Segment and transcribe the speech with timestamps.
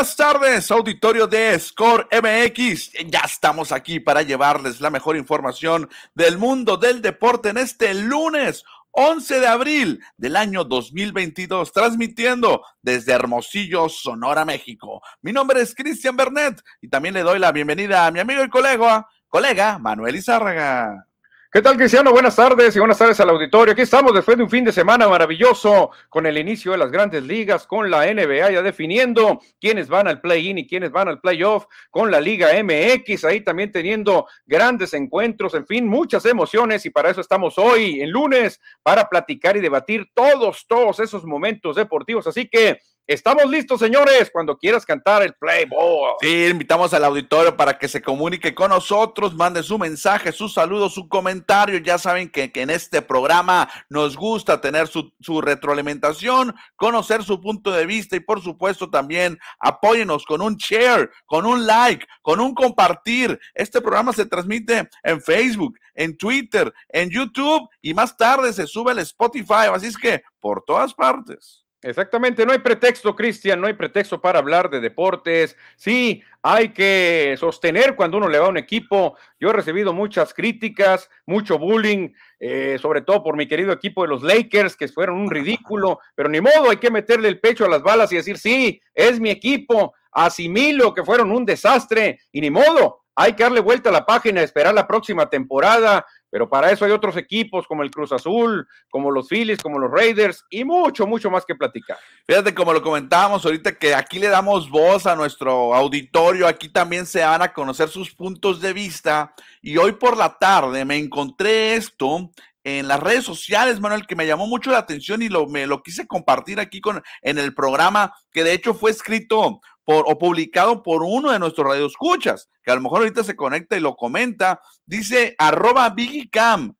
[0.00, 2.92] Buenas tardes, auditorio de Score MX.
[3.10, 8.64] Ya estamos aquí para llevarles la mejor información del mundo del deporte en este lunes
[8.92, 15.02] 11 de abril del año 2022, transmitiendo desde Hermosillo, Sonora, México.
[15.20, 18.48] Mi nombre es Cristian Bernet y también le doy la bienvenida a mi amigo y
[18.48, 21.09] colega, colega Manuel Izárraga.
[21.52, 22.12] ¿Qué tal, Cristiano?
[22.12, 23.72] Buenas tardes y buenas tardes al auditorio.
[23.72, 27.24] Aquí estamos después de un fin de semana maravilloso con el inicio de las grandes
[27.24, 31.64] ligas, con la NBA ya definiendo quiénes van al play-in y quiénes van al playoff,
[31.90, 37.10] con la Liga MX ahí también teniendo grandes encuentros, en fin, muchas emociones y para
[37.10, 42.28] eso estamos hoy, en lunes, para platicar y debatir todos, todos esos momentos deportivos.
[42.28, 42.78] Así que
[43.10, 46.12] Estamos listos, señores, cuando quieras cantar el Playboy.
[46.20, 50.88] Sí, invitamos al auditorio para que se comunique con nosotros, mande su mensaje, su saludo,
[50.88, 51.80] su comentario.
[51.80, 57.72] Ya saben que, en este programa nos gusta tener su, su, retroalimentación, conocer su punto
[57.72, 62.54] de vista y por supuesto también apóyenos con un share, con un like, con un
[62.54, 63.40] compartir.
[63.54, 68.92] Este programa se transmite en Facebook, en Twitter, en YouTube y más tarde se sube
[68.92, 69.66] al Spotify.
[69.74, 71.64] Así es que por todas partes.
[71.82, 75.56] Exactamente, no hay pretexto, Cristian, no hay pretexto para hablar de deportes.
[75.76, 79.16] Sí, hay que sostener cuando uno le va a un equipo.
[79.38, 84.08] Yo he recibido muchas críticas, mucho bullying, eh, sobre todo por mi querido equipo de
[84.08, 87.70] los Lakers, que fueron un ridículo, pero ni modo, hay que meterle el pecho a
[87.70, 92.50] las balas y decir, sí, es mi equipo, asimilo que fueron un desastre, y ni
[92.50, 96.84] modo, hay que darle vuelta a la página, esperar la próxima temporada, pero para eso
[96.84, 101.06] hay otros equipos como el Cruz Azul, como los Phillies, como los Raiders y mucho,
[101.06, 101.98] mucho más que platicar.
[102.26, 107.04] Fíjate, como lo comentábamos ahorita, que aquí le damos voz a nuestro auditorio, aquí también
[107.04, 109.34] se van a conocer sus puntos de vista.
[109.60, 112.30] Y hoy por la tarde me encontré esto
[112.62, 115.82] en las redes sociales, Manuel, que me llamó mucho la atención y lo, me lo
[115.82, 119.60] quise compartir aquí con, en el programa, que de hecho fue escrito
[119.98, 123.80] o publicado por uno de nuestros radioescuchas, que a lo mejor ahorita se conecta y
[123.80, 125.94] lo comenta, dice arroba
[126.30, 126.74] Cam.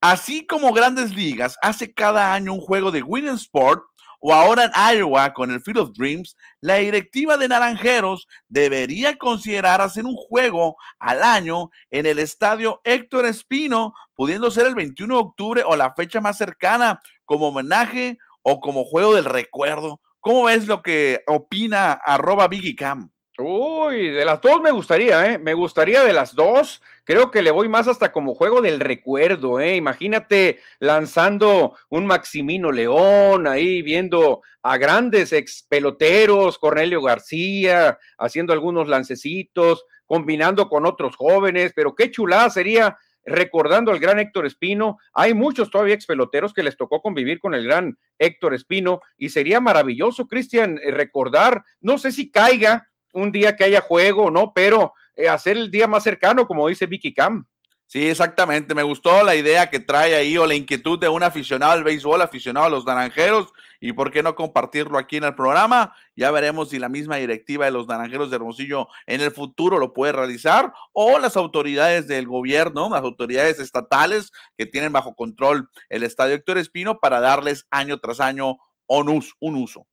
[0.00, 3.84] Así como Grandes Ligas hace cada año un juego de Winning Sport,
[4.20, 9.80] o ahora en Iowa con el Field of Dreams, la directiva de Naranjeros debería considerar
[9.80, 15.20] hacer un juego al año en el estadio Héctor Espino, pudiendo ser el 21 de
[15.20, 20.00] octubre o la fecha más cercana, como homenaje o como juego del recuerdo.
[20.20, 23.10] ¿Cómo ves lo que opina arroba Biggie Cam?
[23.38, 25.38] Uy, de las dos me gustaría, ¿eh?
[25.38, 26.82] Me gustaría de las dos.
[27.04, 29.76] Creo que le voy más hasta como juego del recuerdo, ¿eh?
[29.76, 38.88] Imagínate lanzando un Maximino León, ahí viendo a grandes ex peloteros, Cornelio García, haciendo algunos
[38.88, 44.98] lancecitos, combinando con otros jóvenes, pero qué chulada sería recordando al gran Héctor Espino.
[45.12, 49.30] Hay muchos todavía ex peloteros que les tocó convivir con el gran Héctor Espino y
[49.30, 54.52] sería maravilloso, Cristian, eh, recordar, no sé si caiga un día que haya juego, ¿no?
[54.54, 57.46] Pero eh, hacer el día más cercano, como dice Vicky Cam.
[57.92, 58.72] Sí, exactamente.
[58.72, 62.22] Me gustó la idea que trae ahí o la inquietud de un aficionado al béisbol,
[62.22, 65.92] aficionado a los naranjeros, y por qué no compartirlo aquí en el programa.
[66.14, 69.92] Ya veremos si la misma directiva de los naranjeros de Hermosillo en el futuro lo
[69.92, 76.04] puede realizar o las autoridades del gobierno, las autoridades estatales que tienen bajo control el
[76.04, 79.08] estadio Héctor Espino para darles año tras año un
[79.56, 79.89] uso.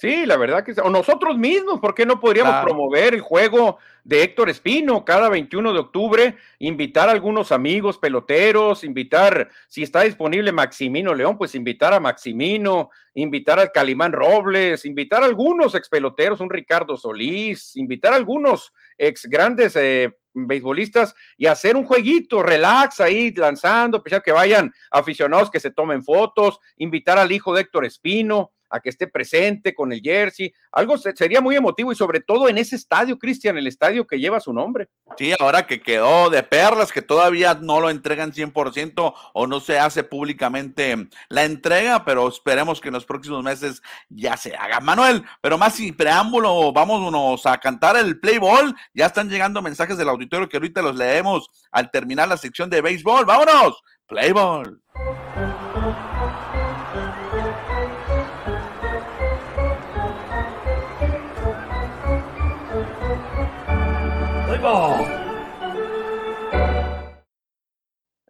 [0.00, 4.22] Sí, la verdad que o nosotros mismos, ¿por qué no podríamos promover el juego de
[4.22, 6.36] Héctor Espino cada 21 de octubre?
[6.58, 12.88] Invitar a algunos amigos peloteros, invitar, si está disponible Maximino León, pues invitar a Maximino,
[13.12, 18.72] invitar al Calimán Robles, invitar a algunos ex peloteros, un Ricardo Solís, invitar a algunos
[18.96, 25.60] ex grandes eh, beisbolistas y hacer un jueguito, relax ahí lanzando, que vayan aficionados que
[25.60, 30.00] se tomen fotos, invitar al hijo de Héctor Espino a que esté presente con el
[30.00, 30.52] jersey.
[30.72, 34.40] Algo sería muy emotivo y sobre todo en ese estadio, Cristian, el estadio que lleva
[34.40, 34.88] su nombre.
[35.18, 39.78] Sí, ahora que quedó de perlas, que todavía no lo entregan 100% o no se
[39.78, 44.80] hace públicamente la entrega, pero esperemos que en los próximos meses ya se haga.
[44.80, 48.74] Manuel, pero más sin preámbulo, vámonos a cantar el play ball.
[48.94, 52.80] Ya están llegando mensajes del auditorio que ahorita los leemos al terminar la sección de
[52.80, 53.24] béisbol.
[53.24, 54.80] Vámonos, play ball.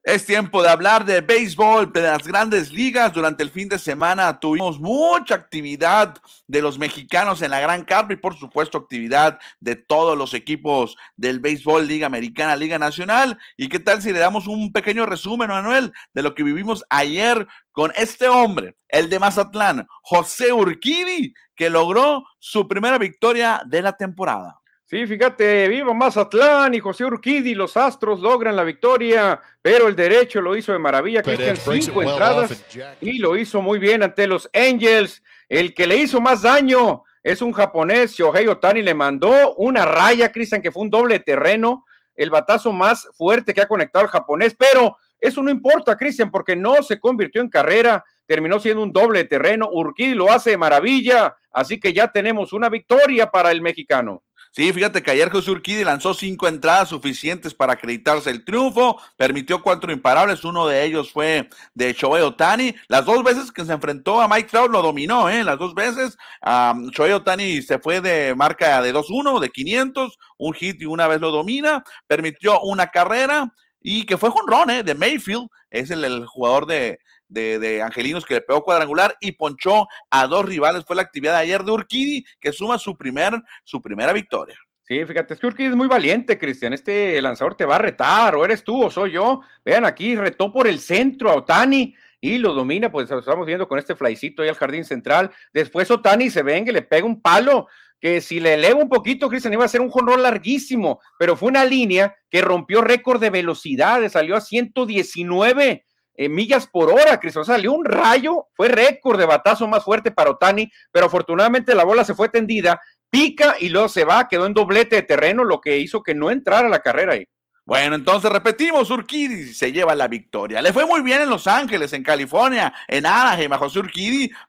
[0.02, 3.12] Es tiempo de hablar de béisbol, de las grandes ligas.
[3.12, 6.14] Durante el fin de semana tuvimos mucha actividad
[6.46, 10.96] de los mexicanos en la Gran Carpa y por supuesto actividad de todos los equipos
[11.16, 13.36] del béisbol, Liga Americana, Liga Nacional.
[13.56, 17.46] ¿Y qué tal si le damos un pequeño resumen, Manuel, de lo que vivimos ayer
[17.72, 23.96] con este hombre, el de Mazatlán, José Urquidi, que logró su primera victoria de la
[23.96, 24.59] temporada?
[24.90, 30.40] Sí, fíjate, viva Mazatlán y José Urquidi, los Astros logran la victoria, pero el derecho
[30.40, 32.64] lo hizo de maravilla, Cristian, cinco entradas
[33.00, 35.22] y lo hizo muy bien ante los Angels.
[35.48, 40.32] El que le hizo más daño es un japonés, Shohei Otani, le mandó una raya,
[40.32, 41.84] Cristian, que fue un doble terreno,
[42.16, 46.56] el batazo más fuerte que ha conectado el japonés, pero eso no importa, Cristian, porque
[46.56, 51.37] no se convirtió en carrera, terminó siendo un doble terreno, Urquidi lo hace de maravilla,
[51.52, 54.25] así que ya tenemos una victoria para el mexicano.
[54.52, 59.62] Sí, fíjate que ayer José Urquidi lanzó cinco entradas suficientes para acreditarse el triunfo, permitió
[59.62, 62.75] cuatro imparables, uno de ellos fue de Shohei Otani.
[62.88, 65.44] Las dos veces que se enfrentó a Mike Trout lo dominó, ¿eh?
[65.44, 66.19] Las dos veces.
[66.44, 71.06] Um, Shohei Otani se fue de marca de 2-1, de 500, un hit y una
[71.06, 74.82] vez lo domina, permitió una carrera y que fue Ron, ¿eh?
[74.82, 76.99] De Mayfield, es el jugador de,
[77.30, 80.84] de, Angelinos que le pegó cuadrangular y ponchó a dos rivales.
[80.84, 84.58] Fue la actividad de ayer de Urquidi que suma su, primer, su primera victoria.
[84.82, 86.72] Sí, fíjate, es que Urquidi es muy valiente, Cristian.
[86.72, 89.40] Este lanzador te va a retar, o eres tú o soy yo.
[89.64, 93.78] Vean aquí, retó por el centro a Otani y lo domina, pues estamos viendo con
[93.78, 95.30] este flycito ahí al jardín central.
[95.52, 97.68] Después Otani se venga y le pega un palo
[98.00, 101.50] que si le eleva un poquito, Cristian, iba a ser un jonrón larguísimo, pero fue
[101.50, 105.84] una línea que rompió récord de velocidad, salió a 119
[106.20, 107.46] eh, millas por hora, Cristian.
[107.46, 112.05] Salió un rayo, fue récord de batazo más fuerte para Otani, pero afortunadamente la bola
[112.05, 112.78] se fue tendida,
[113.08, 116.31] pica y luego se va, quedó en doblete de terreno, lo que hizo que no
[116.31, 117.26] entrara la carrera ahí.
[117.64, 120.61] Bueno, entonces repetimos, Urquidi se lleva la victoria.
[120.61, 123.81] Le fue muy bien en Los Ángeles, en California, en Anaheim a José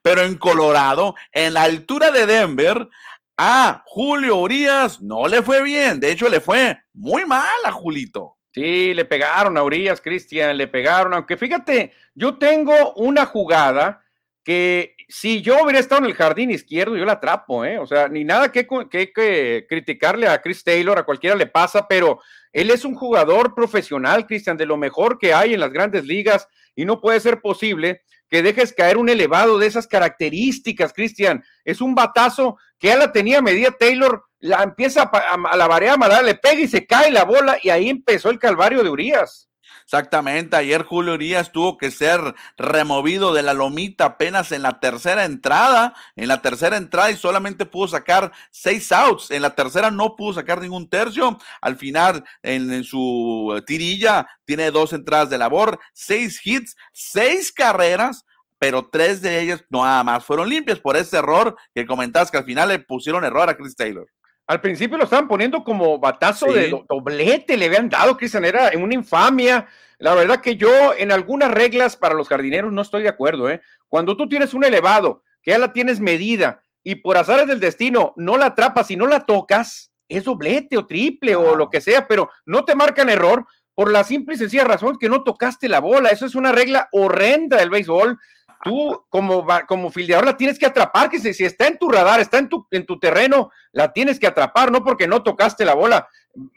[0.02, 2.90] pero en Colorado, en la altura de Denver,
[3.38, 6.02] a Julio Urias no le fue bien.
[6.02, 8.41] De hecho, le fue muy mal a Julito.
[8.54, 14.04] Sí, le pegaron a Urias, Cristian, le pegaron, aunque fíjate, yo tengo una jugada
[14.44, 17.78] que si yo hubiera estado en el jardín izquierdo, yo la atrapo, ¿eh?
[17.80, 22.20] O sea, ni nada que, que, criticarle a Chris Taylor, a cualquiera le pasa, pero
[22.52, 26.48] él es un jugador profesional, Cristian, de lo mejor que hay en las grandes ligas
[26.76, 31.44] y no puede ser posible que dejes caer un elevado de esas características, Cristian.
[31.66, 36.36] Es un batazo que ya la tenía medida Taylor, la empieza a, la barea le
[36.36, 39.48] pega y se cae la bola y ahí empezó el calvario de Urias.
[39.84, 45.26] Exactamente, ayer Julio Urias tuvo que ser removido de la lomita apenas en la tercera
[45.26, 50.16] entrada, en la tercera entrada y solamente pudo sacar seis outs, en la tercera no
[50.16, 56.40] pudo sacar ningún tercio, al final en, su tirilla tiene dos entradas de labor, seis
[56.42, 58.26] hits, seis carreras,
[58.60, 62.46] pero tres de ellas nada más fueron limpias por ese error que comentabas que al
[62.46, 64.08] final le pusieron error a Chris Taylor.
[64.48, 68.84] Al principio lo estaban poniendo como batazo de doblete, le habían dado, Cristian, era en
[68.84, 69.68] una infamia.
[69.98, 73.50] La verdad que yo en algunas reglas para los jardineros no estoy de acuerdo.
[73.50, 73.62] ¿eh?
[73.88, 78.14] Cuando tú tienes un elevado, que ya la tienes medida y por azares del destino
[78.18, 82.08] no la atrapas y no la tocas, es doblete o triple o lo que sea,
[82.08, 85.80] pero no te marcan error por la simple y sencilla razón que no tocaste la
[85.80, 86.10] bola.
[86.10, 88.20] Eso es una regla horrenda del béisbol
[88.64, 92.20] tú como, como fildeador la tienes que atrapar, que si, si, está en tu radar,
[92.20, 95.74] está en tu, en tu terreno, la tienes que atrapar, no porque no tocaste la
[95.74, 96.08] bola,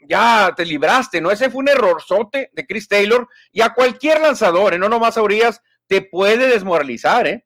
[0.07, 1.31] ya te libraste, ¿no?
[1.31, 4.79] Ese fue un errorzote de Chris Taylor y a cualquier lanzador, ¿eh?
[4.79, 5.21] no nomás a
[5.87, 7.45] te puede desmoralizar, ¿eh?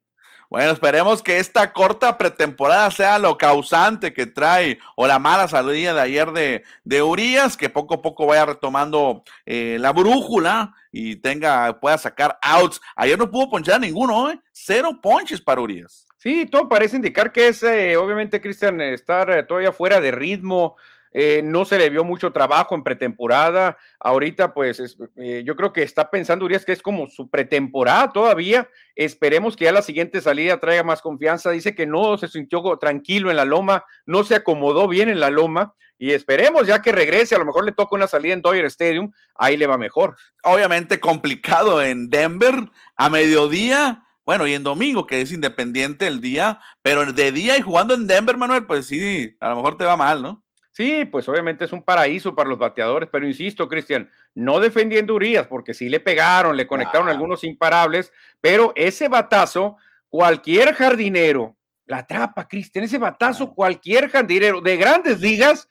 [0.49, 5.93] Bueno, esperemos que esta corta pretemporada sea lo causante que trae o la mala salida
[5.93, 11.17] de ayer de, de Urias, que poco a poco vaya retomando eh, la brújula y
[11.17, 12.81] tenga, pueda sacar outs.
[12.95, 14.39] Ayer no pudo ponchar ninguno, ¿eh?
[14.51, 16.07] Cero ponches para Urias.
[16.17, 20.75] Sí, todo parece indicar que es, eh, obviamente, Cristian, estar eh, todavía fuera de ritmo,
[21.11, 23.77] eh, no se le vio mucho trabajo en pretemporada.
[23.99, 28.69] Ahorita, pues, eh, yo creo que está pensando Urias que es como su pretemporada todavía.
[28.95, 31.51] Esperemos que ya la siguiente salida traiga más confianza.
[31.51, 35.29] Dice que no se sintió tranquilo en la loma, no se acomodó bien en la
[35.29, 35.73] loma.
[36.01, 39.11] Y esperemos ya que regrese, a lo mejor le toca una salida en Dodger Stadium,
[39.35, 40.15] ahí le va mejor.
[40.43, 42.55] Obviamente complicado en Denver
[42.95, 44.05] a mediodía.
[44.25, 48.07] Bueno, y en domingo, que es independiente el día, pero de día y jugando en
[48.07, 50.43] Denver, Manuel, pues sí, a lo mejor te va mal, ¿no?
[50.79, 55.45] Sí, pues obviamente es un paraíso para los bateadores, pero insisto, Cristian, no defendiendo Urias,
[55.45, 59.75] porque sí le pegaron, le conectaron algunos imparables, pero ese batazo,
[60.07, 65.67] cualquier jardinero la atrapa, Cristian, ese batazo, cualquier jardinero de grandes ligas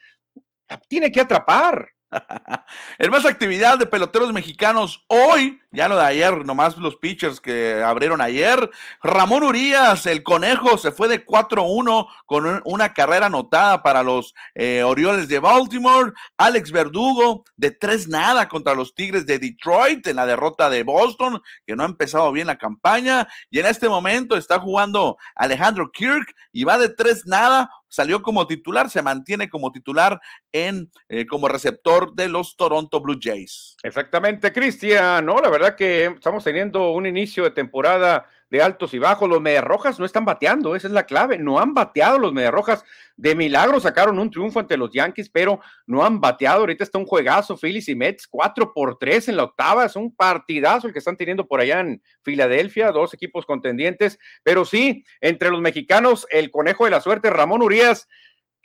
[0.89, 1.89] tiene que atrapar.
[2.99, 7.83] en más actividad de peloteros mexicanos hoy, ya lo de ayer, nomás los pitchers que
[7.83, 8.71] abrieron ayer.
[9.03, 14.83] Ramón Urias, el conejo, se fue de 4-1 con una carrera anotada para los eh,
[14.83, 16.13] Orioles de Baltimore.
[16.39, 21.43] Alex Verdugo, de 3 nada contra los Tigres de Detroit en la derrota de Boston,
[21.67, 23.29] que no ha empezado bien la campaña.
[23.51, 28.47] Y en este momento está jugando Alejandro Kirk y va de 3 nada salió como
[28.47, 30.21] titular, se mantiene como titular
[30.53, 33.77] en eh, como receptor de los Toronto Blue Jays.
[33.83, 35.41] Exactamente, Cristian, ¿no?
[35.41, 39.29] La verdad que estamos teniendo un inicio de temporada de altos y bajos.
[39.29, 41.39] Los Mediarrojas no están bateando, esa es la clave.
[41.39, 42.85] No han bateado los Mediarrojas.
[43.17, 46.61] De milagro sacaron un triunfo ante los Yankees, pero no han bateado.
[46.61, 49.85] Ahorita está un juegazo, Phillies y Mets, 4 por 3 en la octava.
[49.85, 54.19] Es un partidazo el que están teniendo por allá en Filadelfia, dos equipos contendientes.
[54.43, 58.09] Pero sí, entre los mexicanos, el conejo de la suerte, Ramón Urias.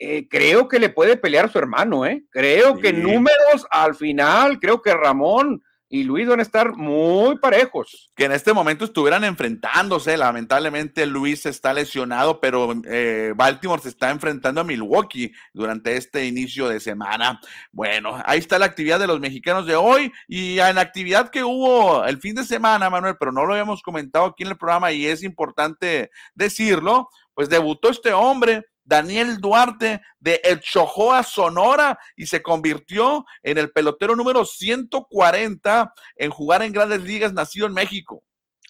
[0.00, 2.24] Eh, creo que le puede pelear a su hermano, ¿eh?
[2.30, 5.62] Creo que números al final, creo que Ramón
[5.94, 8.10] y Luis van a estar muy parejos.
[8.16, 10.16] Que en este momento estuvieran enfrentándose.
[10.16, 16.68] Lamentablemente Luis está lesionado, pero eh, Baltimore se está enfrentando a Milwaukee durante este inicio
[16.68, 17.40] de semana.
[17.70, 21.44] Bueno, ahí está la actividad de los mexicanos de hoy y en la actividad que
[21.44, 24.90] hubo el fin de semana, Manuel, pero no lo habíamos comentado aquí en el programa
[24.90, 32.26] y es importante decirlo, pues debutó este hombre Daniel Duarte de El Chojoa, Sonora, y
[32.26, 38.22] se convirtió en el pelotero número 140 en jugar en grandes ligas, nacido en México.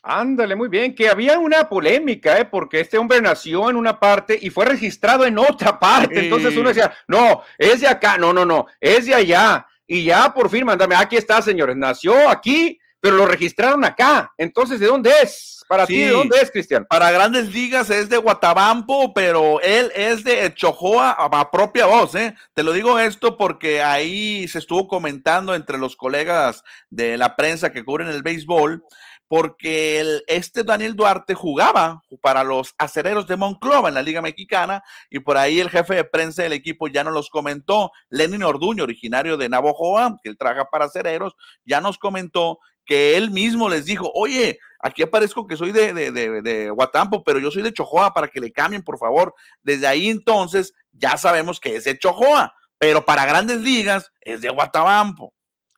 [0.06, 2.44] Ándale, muy bien, que había una polémica, ¿eh?
[2.44, 6.24] porque este hombre nació en una parte y fue registrado en otra parte.
[6.24, 9.66] Entonces uno decía, no, es de acá, no, no, no, es de allá.
[9.86, 14.32] Y ya por fin, mándame, aquí está, señores, nació aquí, pero lo registraron acá.
[14.36, 15.53] Entonces, ¿de dónde es?
[15.68, 16.84] Para ti, ¿de dónde es, Cristian?
[16.84, 22.34] Para grandes ligas es de Guatabampo, pero él es de Chojoa a propia voz, ¿eh?
[22.52, 27.72] Te lo digo esto porque ahí se estuvo comentando entre los colegas de la prensa
[27.72, 28.84] que cubren el béisbol,
[29.26, 34.84] porque el, este Daniel Duarte jugaba para los acereros de Monclova en la Liga Mexicana
[35.10, 37.90] y por ahí el jefe de prensa del equipo ya nos los comentó.
[38.10, 43.30] Lenin Orduño, originario de Navojoa, que él trabaja para acereros, ya nos comentó que él
[43.30, 46.12] mismo les dijo, oye, aquí aparezco que soy de, de,
[46.42, 49.34] de, Guatampo, pero yo soy de Chojoa para que le cambien, por favor.
[49.62, 54.50] Desde ahí entonces ya sabemos que es de Chojoa, pero para grandes ligas es de
[54.50, 55.32] Guatabampo.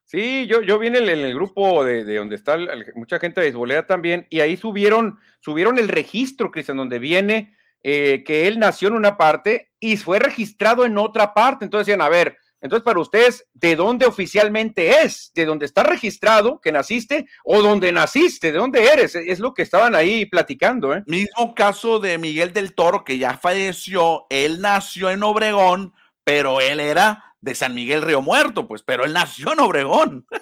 [0.04, 2.58] Sí, yo, yo vine en el, grupo de, donde está
[2.96, 8.25] mucha gente de beisbolera también, y ahí subieron, subieron el registro, Cristian, donde viene eh,
[8.25, 11.64] que él nació en una parte y fue registrado en otra parte.
[11.64, 15.30] Entonces decían, a ver, entonces, para ustedes, ¿de dónde oficialmente es?
[15.34, 18.50] ¿De dónde está registrado que naciste o dónde naciste?
[18.50, 19.14] ¿De dónde eres?
[19.14, 20.94] Es lo que estaban ahí platicando.
[20.94, 21.02] ¿eh?
[21.06, 24.26] Mismo caso de Miguel del Toro, que ya falleció.
[24.30, 25.92] Él nació en Obregón,
[26.25, 30.26] pero él era de San Miguel Río Muerto, pues, pero él nació en Obregón.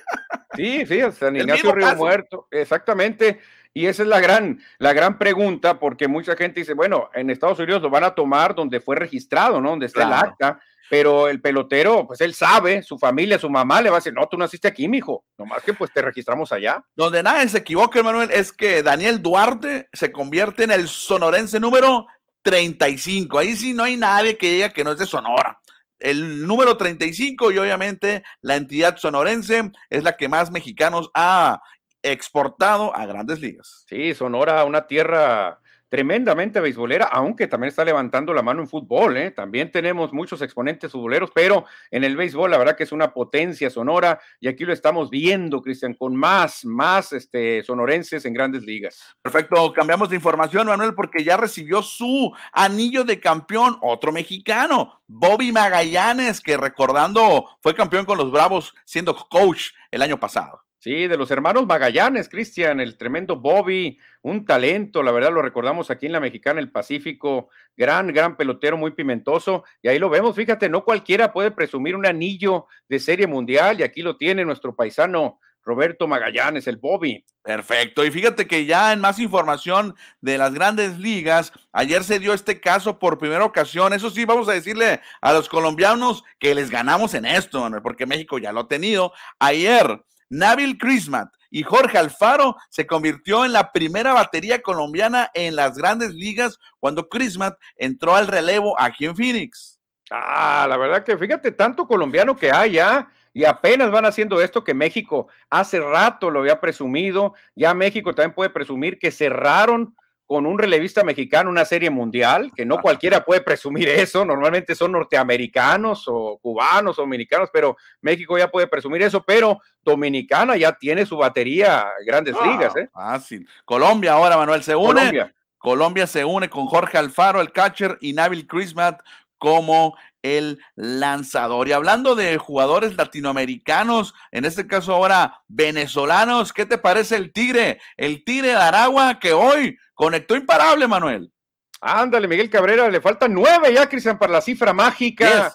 [0.57, 3.41] Sí, sí, San Ignacio Río Muerto, exactamente.
[3.73, 7.59] Y esa es la gran, la gran pregunta, porque mucha gente dice, bueno, en Estados
[7.59, 9.71] Unidos lo van a tomar donde fue registrado, ¿no?
[9.71, 10.61] Donde está el acta
[10.95, 14.29] pero el pelotero, pues él sabe, su familia, su mamá le va a decir, no,
[14.29, 16.85] tú naciste aquí, mijo, nomás que pues te registramos allá.
[16.95, 22.07] Donde nadie se equivoca, Manuel, es que Daniel Duarte se convierte en el sonorense número
[22.43, 23.41] 35.
[23.41, 25.59] Ahí sí no hay nadie que diga que no es de Sonora.
[25.99, 31.61] El número 35 y obviamente la entidad sonorense es la que más mexicanos ha
[32.05, 33.85] exportado a grandes ligas.
[33.89, 35.59] Sí, Sonora, una tierra
[35.89, 39.31] tremendamente beisbolera, aunque también está levantando la mano en fútbol, ¿eh?
[39.31, 43.71] También tenemos muchos exponentes futboleros, pero en el béisbol la verdad que es una potencia
[43.71, 49.01] sonora y aquí lo estamos viendo, Cristian, con más, más este, sonorenses en grandes ligas.
[49.23, 55.53] Perfecto, cambiamos de información, Manuel, porque ya recibió su anillo de campeón, otro mexicano, Bobby
[55.53, 60.64] Magallanes, que recordando fue campeón con los Bravos siendo coach el año pasado.
[60.85, 65.91] Sí, de los hermanos Magallanes, Cristian, el tremendo Bobby, un talento, la verdad lo recordamos
[65.91, 70.37] aquí en la Mexicana, el Pacífico, gran, gran pelotero, muy pimentoso, y ahí lo vemos,
[70.37, 74.77] fíjate, no cualquiera puede presumir un anillo de serie mundial, y aquí lo tiene nuestro
[74.77, 77.25] paisano Roberto Magallanes, el Bobby.
[77.41, 78.05] Perfecto.
[78.05, 82.61] Y fíjate que ya en más información de las grandes ligas, ayer se dio este
[82.61, 83.95] caso por primera ocasión.
[83.95, 88.37] Eso sí, vamos a decirle a los colombianos que les ganamos en esto, porque México
[88.37, 89.15] ya lo ha tenido.
[89.39, 95.77] Ayer Nabil Crismat y Jorge Alfaro se convirtió en la primera batería colombiana en las
[95.77, 99.79] grandes ligas cuando Crismat entró al relevo aquí en Phoenix.
[100.11, 104.63] Ah, la verdad que fíjate, tanto colombiano que hay ya, y apenas van haciendo esto
[104.63, 110.47] que México hace rato lo había presumido, ya México también puede presumir que cerraron con
[110.47, 116.05] un relevista mexicano una serie mundial, que no cualquiera puede presumir eso, normalmente son norteamericanos
[116.07, 121.17] o cubanos o dominicanos, pero México ya puede presumir eso, pero Dominicana ya tiene su
[121.17, 122.75] batería grandes ah, ligas.
[122.77, 122.89] ¿eh?
[122.93, 123.49] Fácil.
[123.65, 124.95] Colombia ahora, Manuel, se une.
[124.95, 125.35] Colombia.
[125.59, 129.01] Colombia se une con Jorge Alfaro, el catcher, y Nabil Chrismat
[129.39, 131.69] como el lanzador.
[131.69, 137.79] Y hablando de jugadores latinoamericanos, en este caso ahora venezolanos, ¿qué te parece el Tigre?
[137.97, 141.33] El Tigre de Aragua que hoy conectó imparable, Manuel.
[141.81, 145.55] Ándale, Miguel Cabrera, le faltan nueve ya, Cristian, para la cifra mágica.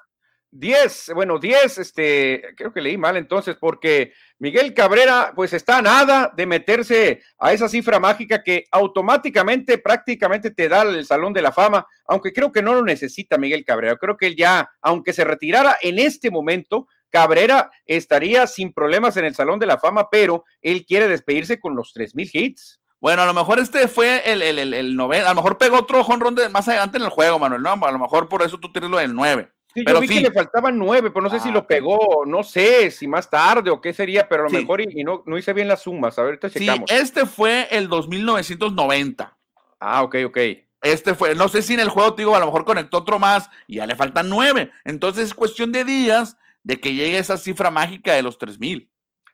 [0.51, 5.81] Diez, bueno, diez, este, creo que leí mal entonces, porque Miguel Cabrera, pues está a
[5.83, 11.43] nada de meterse a esa cifra mágica que automáticamente, prácticamente te da el Salón de
[11.43, 13.97] la Fama, aunque creo que no lo necesita Miguel Cabrera.
[13.97, 19.25] Creo que él ya, aunque se retirara en este momento, Cabrera estaría sin problemas en
[19.25, 22.79] el Salón de la Fama, pero él quiere despedirse con los tres mil hits.
[23.01, 25.77] Bueno, a lo mejor este fue el, el, el, el noveno, a lo mejor pegó
[25.77, 27.71] otro jonrón más adelante en el juego, Manuel, ¿no?
[27.71, 29.51] A lo mejor por eso tú tienes lo del nueve.
[29.73, 32.23] Sí, pero yo vi que le faltaban nueve, pero no sé si lo ah, pegó,
[32.25, 35.37] no sé si más tarde o qué sería, pero a lo mejor y, no, no,
[35.37, 36.17] hice bien las sumas.
[36.17, 36.89] A ver, ahorita checamos.
[36.89, 39.37] Sí, este fue el 2990.
[39.79, 40.37] Ah, ok, ok.
[40.81, 43.49] Este fue, no sé si en el juego, digo, a lo mejor conectó otro más
[43.67, 44.71] y ya le faltan nueve.
[44.85, 48.89] Entonces es cuestión de días de que llegue esa cifra mágica de los 3000.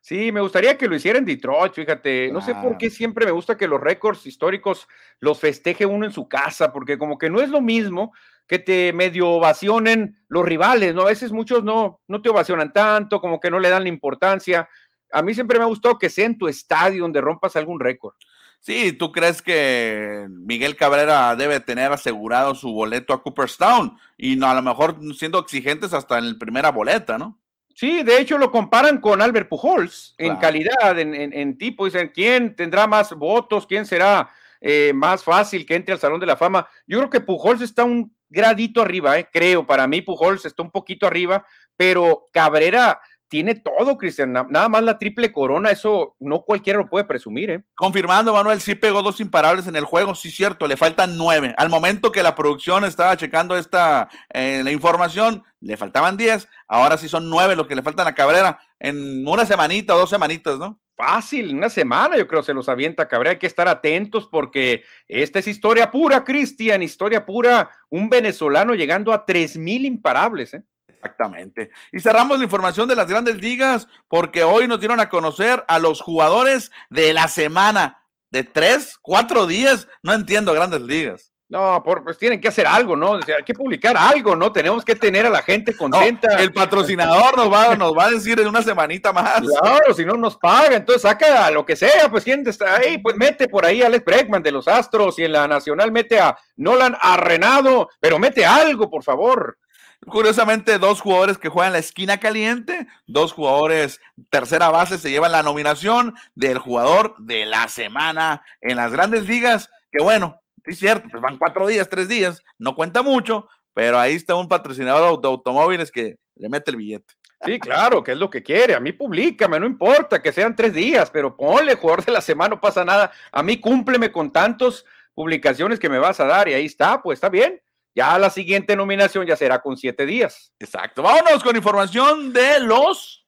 [0.05, 2.29] Sí, me gustaría que lo hiciera en Detroit, fíjate.
[2.31, 4.87] No sé por qué siempre me gusta que los récords históricos
[5.19, 8.13] los festeje uno en su casa, porque como que no es lo mismo
[8.45, 11.01] que te medio ovacionen los rivales, ¿no?
[11.01, 14.69] A veces muchos no, no te ovacionan tanto, como que no le dan la importancia.
[15.11, 18.13] A mí siempre me ha gustado que sea en tu estadio donde rompas algún récord.
[18.59, 23.97] Sí, ¿tú crees que Miguel Cabrera debe tener asegurado su boleto a Cooperstown?
[24.17, 27.39] Y no, a lo mejor siendo exigentes hasta en la primera boleta, ¿no?
[27.75, 31.83] Sí, de hecho lo comparan con Albert Pujols en calidad, en, en, tipo.
[31.83, 33.67] Dicen, ¿quién tendrá más votos?
[33.67, 34.29] ¿Quién será
[34.61, 36.69] eh, más fácil que entre al Salón de la Fama?
[36.87, 39.67] Yo creo que Pujols está un gradito arriba, eh, creo.
[39.67, 44.31] Para mí, Pujols está un poquito arriba, pero Cabrera tiene todo, Cristian.
[44.31, 47.63] Nada más la triple corona, eso no cualquiera lo puede presumir, ¿eh?
[47.75, 51.53] Confirmando, Manuel, sí pegó dos imparables en el juego, sí, cierto, le faltan nueve.
[51.57, 56.97] Al momento que la producción estaba checando esta eh, la información, le faltaban diez, ahora
[56.97, 60.59] sí son nueve lo que le faltan a Cabrera en una semanita o dos semanitas,
[60.59, 60.79] ¿no?
[60.95, 65.39] Fácil, una semana yo creo se los avienta Cabrera, hay que estar atentos porque esta
[65.39, 70.63] es historia pura, Cristian, historia pura, un venezolano llegando a tres mil imparables, ¿eh?
[70.87, 71.71] Exactamente.
[71.91, 75.79] Y cerramos la información de las grandes ligas porque hoy nos dieron a conocer a
[75.79, 79.87] los jugadores de la semana de tres, cuatro días.
[80.01, 81.34] No entiendo grandes ligas.
[81.47, 83.15] No, por, pues tienen que hacer algo, ¿no?
[83.15, 84.51] hay que publicar algo, ¿no?
[84.51, 86.39] Tenemos que tener a la gente contenta.
[86.39, 89.41] el patrocinador nos va, nos va a decir en una semanita más.
[89.41, 93.15] Claro, si no nos paga, entonces saca lo que sea, pues quién está ahí, pues
[93.15, 96.35] mete por ahí a Alex Bregman de los Astros y en la Nacional mete a
[96.55, 99.59] Nolan Arrenado, pero mete algo, por favor.
[100.07, 105.43] Curiosamente, dos jugadores que juegan la esquina caliente, dos jugadores tercera base se llevan la
[105.43, 109.69] nominación del jugador de la semana en las grandes ligas.
[109.91, 114.15] Que bueno, es cierto, pues van cuatro días, tres días, no cuenta mucho, pero ahí
[114.15, 117.13] está un patrocinador de automóviles que le mete el billete.
[117.45, 118.73] Sí, claro, que es lo que quiere.
[118.73, 122.55] A mí públicame, no importa que sean tres días, pero ponle jugador de la semana,
[122.55, 123.11] no pasa nada.
[123.31, 127.17] A mí cúmpleme con tantos publicaciones que me vas a dar y ahí está, pues
[127.17, 127.61] está bien.
[127.93, 130.51] Ya la siguiente nominación ya será con siete días.
[130.59, 131.01] Exacto.
[131.03, 133.25] Vámonos con información de los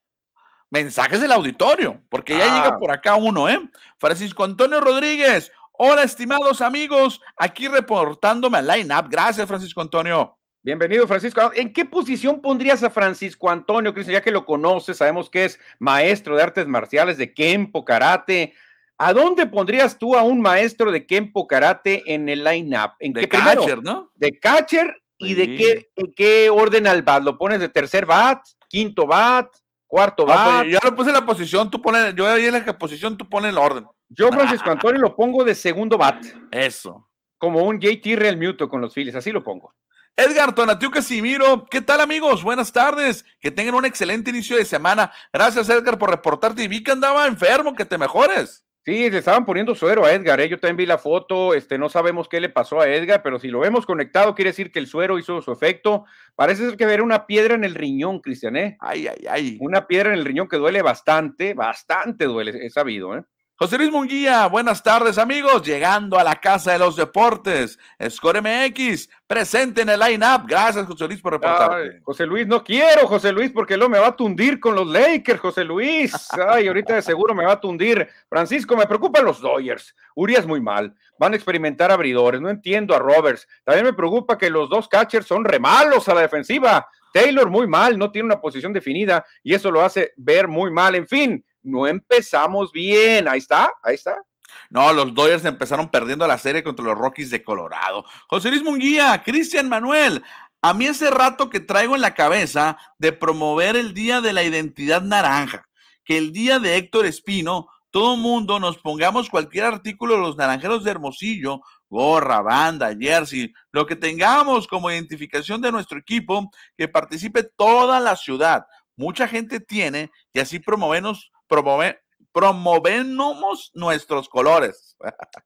[0.69, 2.79] mensajes del auditorio, porque ya llega ah.
[2.79, 3.59] por acá uno, ¿eh?
[3.97, 5.51] Francisco Antonio Rodríguez.
[5.79, 9.07] Hola, estimados amigos, aquí reportándome al line-up.
[9.09, 10.35] Gracias, Francisco Antonio.
[10.63, 11.51] Bienvenido, Francisco.
[11.53, 14.15] ¿En qué posición pondrías a Francisco Antonio, Cristian?
[14.15, 18.53] Ya que lo conoces, sabemos que es maestro de artes marciales, de Kempo, karate,
[18.99, 22.93] ¿A dónde pondrías tú a un maestro de Kempo Karate en el line-up?
[22.99, 24.11] ¿En de catcher, ¿no?
[24.15, 27.21] De catcher y de qué, en qué orden al bat.
[27.21, 30.65] ¿Lo pones de tercer bat, quinto bat, cuarto ah, pues, bat?
[30.65, 33.51] yo lo puse en la posición, tú pones, yo ahí en la posición, tú pones
[33.51, 33.85] el orden.
[34.09, 36.23] Yo, Francisco Antonio, lo pongo de segundo bat.
[36.51, 37.09] Eso.
[37.37, 39.75] Como un JT Real Muto con los Phillies, así lo pongo.
[40.15, 42.41] Edgar Tonatiu Casimiro, ¿qué tal amigos?
[42.41, 45.11] Buenas tardes, que tengan un excelente inicio de semana.
[45.31, 48.65] Gracias Edgar por reportarte y vi que andaba enfermo, que te mejores.
[48.83, 50.47] Sí, le estaban poniendo suero a Edgar, ¿eh?
[50.47, 53.49] yo también vi la foto, este, no sabemos qué le pasó a Edgar, pero si
[53.49, 56.05] lo vemos conectado quiere decir que el suero hizo su efecto.
[56.35, 58.77] Parece ser que ver una piedra en el riñón, Cristian, ¿eh?
[58.79, 59.57] Ay, ay, ay.
[59.59, 63.23] Una piedra en el riñón que duele bastante, bastante duele, he sabido, ¿eh?
[63.59, 69.09] José Luis Munguía, buenas tardes amigos, llegando a la Casa de los Deportes, Score MX,
[69.25, 70.43] presente en el line-up.
[70.47, 71.99] Gracias José Luis por reportarte.
[72.03, 75.39] José Luis, no quiero José Luis porque luego me va a tundir con los Lakers,
[75.39, 76.13] José Luis.
[76.47, 78.07] Ay, ahorita de seguro me va a tundir.
[78.29, 79.95] Francisco, me preocupan los Dodgers.
[80.13, 83.47] Urias muy mal, van a experimentar abridores, no entiendo a Roberts.
[83.63, 86.87] También me preocupa que los dos catchers son remalos a la defensiva.
[87.11, 90.93] Taylor muy mal, no tiene una posición definida y eso lo hace ver muy mal.
[90.93, 93.27] En fin, no empezamos bien.
[93.27, 94.23] Ahí está, ahí está.
[94.69, 98.05] No, los Dodgers empezaron perdiendo la serie contra los Rockies de Colorado.
[98.27, 100.23] José Luis Munguía, Cristian Manuel,
[100.61, 104.43] a mí ese rato que traigo en la cabeza de promover el Día de la
[104.43, 105.67] Identidad Naranja,
[106.03, 110.83] que el día de Héctor Espino, todo mundo nos pongamos cualquier artículo de los naranjeros
[110.83, 117.43] de Hermosillo, gorra, banda, jersey, lo que tengamos como identificación de nuestro equipo, que participe
[117.43, 118.65] toda la ciudad.
[118.95, 124.95] Mucha gente tiene y así promovemos promover, promovemos nuestros colores.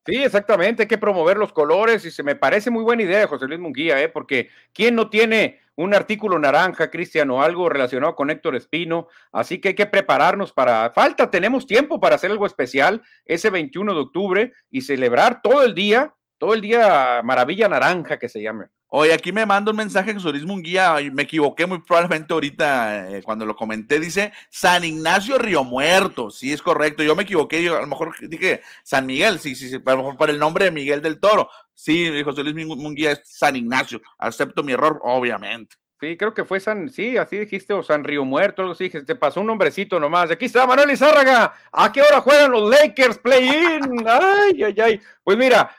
[0.05, 3.47] Sí, exactamente, hay que promover los colores y se me parece muy buena idea, José
[3.47, 4.09] Luis Munguía, ¿eh?
[4.09, 9.07] porque ¿quién no tiene un artículo naranja, Cristian, o algo relacionado con Héctor Espino?
[9.31, 13.93] Así que hay que prepararnos para, falta, tenemos tiempo para hacer algo especial ese 21
[13.93, 18.65] de octubre y celebrar todo el día, todo el día Maravilla Naranja que se llame.
[18.93, 23.45] Oye, aquí me manda un mensaje Jesús Munguía, me equivoqué muy probablemente ahorita eh, cuando
[23.45, 27.81] lo comenté, dice San Ignacio Río Muerto, sí es correcto, yo me equivoqué, yo a
[27.81, 30.71] lo mejor dije San Miguel, sí, sí, sí, a lo mejor por el nombre de
[30.71, 35.77] Miguel del Toro, sí, José Luis Munguía es San Ignacio, acepto mi error, obviamente.
[36.01, 39.15] Sí, creo que fue San, sí, así dijiste, o San Río Muerto, algo así, te
[39.15, 40.31] pasó un nombrecito nomás.
[40.31, 44.03] Aquí está Manuel Izárraga, ¿a qué hora juegan los Lakers play-in?
[44.05, 45.01] Ay, ay, ay.
[45.23, 45.73] Pues mira,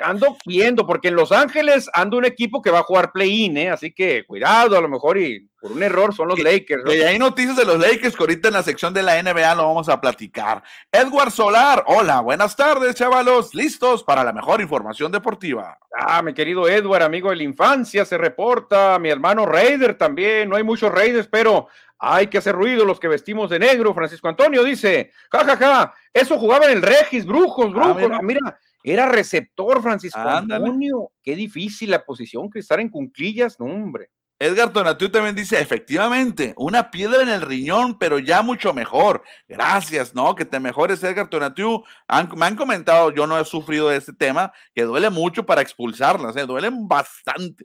[0.00, 3.70] ando viendo, porque en Los Ángeles ando un equipo que va a jugar play-in, ¿eh?
[3.70, 6.82] así que cuidado, a lo mejor y por un error son los Lakers.
[6.94, 9.66] Y hay noticias de los Lakers que ahorita en la sección de la NBA lo
[9.66, 10.62] vamos a platicar.
[10.92, 15.78] Edward Solar, hola, buenas tardes, chavalos, listos para la mejor información deportiva.
[15.98, 20.56] Ah, mi querido Edward, amigo de la infancia, se reporta, mi hermano Raider también, no
[20.56, 23.94] hay muchos Raiders, pero hay que hacer ruido los que vestimos de negro.
[23.94, 28.22] Francisco Antonio dice, jajaja, ja, ja, eso jugaba en el Regis, brujos, ah, brujos.
[28.22, 28.58] mira
[28.92, 31.10] era receptor, Francisco Antonio.
[31.22, 34.10] Qué difícil la posición que estar en cunclillas, no, hombre.
[34.38, 39.22] Edgar Tonatiuh también dice, efectivamente, una piedra en el riñón, pero ya mucho mejor.
[39.48, 40.34] Gracias, ¿no?
[40.34, 41.82] Que te mejores, Edgar Tonatiuh.
[42.36, 46.36] me han comentado, yo no he sufrido de este tema, que duele mucho para expulsarlas,
[46.36, 46.44] ¿eh?
[46.44, 47.64] duelen bastante.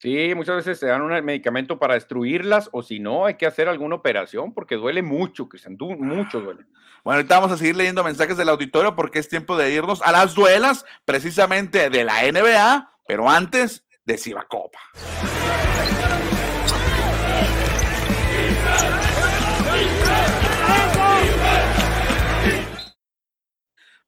[0.00, 3.68] Sí, muchas veces se dan un medicamento para destruirlas, o si no, hay que hacer
[3.68, 6.64] alguna operación, porque duele mucho, Cristian, mucho duele.
[7.04, 10.10] Bueno, ahorita vamos a seguir leyendo mensajes del auditorio porque es tiempo de irnos a
[10.10, 14.78] las duelas, precisamente de la NBA, pero antes de Copa.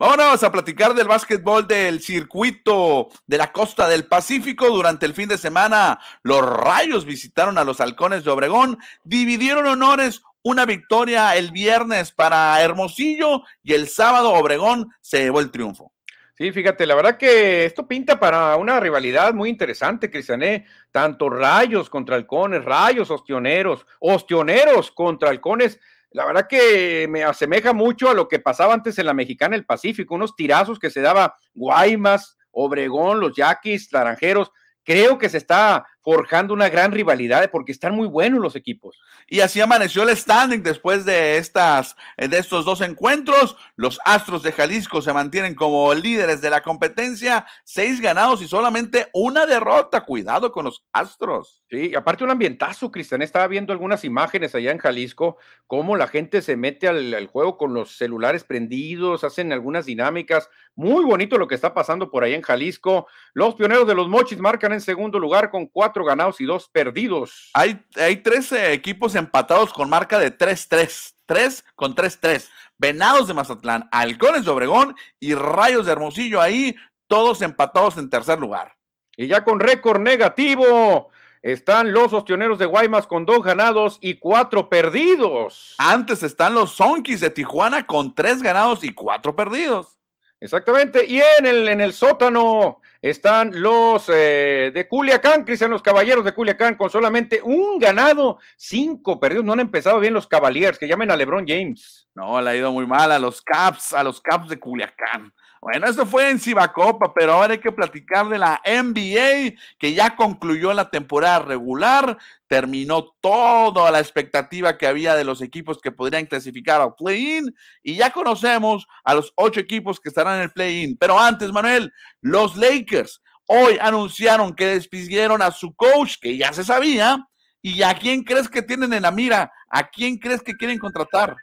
[0.02, 4.68] Vámonos a platicar del básquetbol del circuito de la costa del Pacífico.
[4.68, 10.24] Durante el fin de semana, los Rayos visitaron a los Halcones de Obregón, dividieron honores
[10.42, 15.92] una victoria el viernes para Hermosillo y el sábado Obregón se llevó el triunfo.
[16.36, 20.66] Sí, fíjate, la verdad que esto pinta para una rivalidad muy interesante, Cristiané.
[20.90, 25.78] Tanto rayos contra halcones, rayos ostioneros, ostioneros contra halcones.
[26.12, 29.64] La verdad que me asemeja mucho a lo que pasaba antes en la Mexicana el
[29.64, 34.50] Pacífico, unos tirazos que se daba Guaymas, Obregón, los Yaquis, Naranjeros.
[34.84, 38.98] Creo que se está forjando una gran rivalidad porque están muy buenos los equipos.
[39.28, 43.56] Y así amaneció el standing después de estas de estos dos encuentros.
[43.76, 49.08] Los Astros de Jalisco se mantienen como líderes de la competencia, seis ganados y solamente
[49.12, 50.04] una derrota.
[50.04, 51.62] Cuidado con los Astros.
[51.70, 53.22] Sí, aparte un ambientazo, Cristian.
[53.22, 57.56] Estaba viendo algunas imágenes allá en Jalisco, cómo la gente se mete al, al juego
[57.56, 60.50] con los celulares prendidos, hacen algunas dinámicas.
[60.74, 63.06] Muy bonito lo que está pasando por ahí en Jalisco.
[63.34, 67.50] Los pioneros de los Mochis marcan en segundo lugar con cuatro ganados y dos perdidos.
[67.54, 71.14] Hay, hay tres equipos empatados con marca de 3-3.
[71.26, 72.48] 3 con 3-3.
[72.78, 76.74] Venados de Mazatlán, Halcones de Obregón y Rayos de Hermosillo ahí,
[77.06, 78.76] todos empatados en tercer lugar.
[79.16, 81.10] Y ya con récord negativo,
[81.42, 85.74] están los ostioneros de Guaymas con dos ganados y cuatro perdidos.
[85.78, 89.98] Antes están los Sonkis de Tijuana con tres ganados y cuatro perdidos.
[90.40, 91.04] Exactamente.
[91.06, 96.32] Y en el, en el sótano están los eh, de Culiacán, Cristian, los caballeros de
[96.32, 99.44] Culiacán, con solamente un ganado, cinco perdidos.
[99.44, 102.08] No han empezado bien los Cavaliers, que llamen a LeBron James.
[102.14, 105.32] No, le ha ido muy mal a los Caps, a los Caps de Culiacán.
[105.62, 110.16] Bueno, eso fue en Cibacopa, pero ahora hay que platicar de la NBA, que ya
[110.16, 116.26] concluyó la temporada regular, terminó toda la expectativa que había de los equipos que podrían
[116.26, 120.96] clasificar al play-in, y ya conocemos a los ocho equipos que estarán en el play-in.
[120.96, 126.64] Pero antes, Manuel, los Lakers hoy anunciaron que despidieron a su coach, que ya se
[126.64, 127.24] sabía,
[127.62, 131.36] y a quién crees que tienen en la mira, a quién crees que quieren contratar.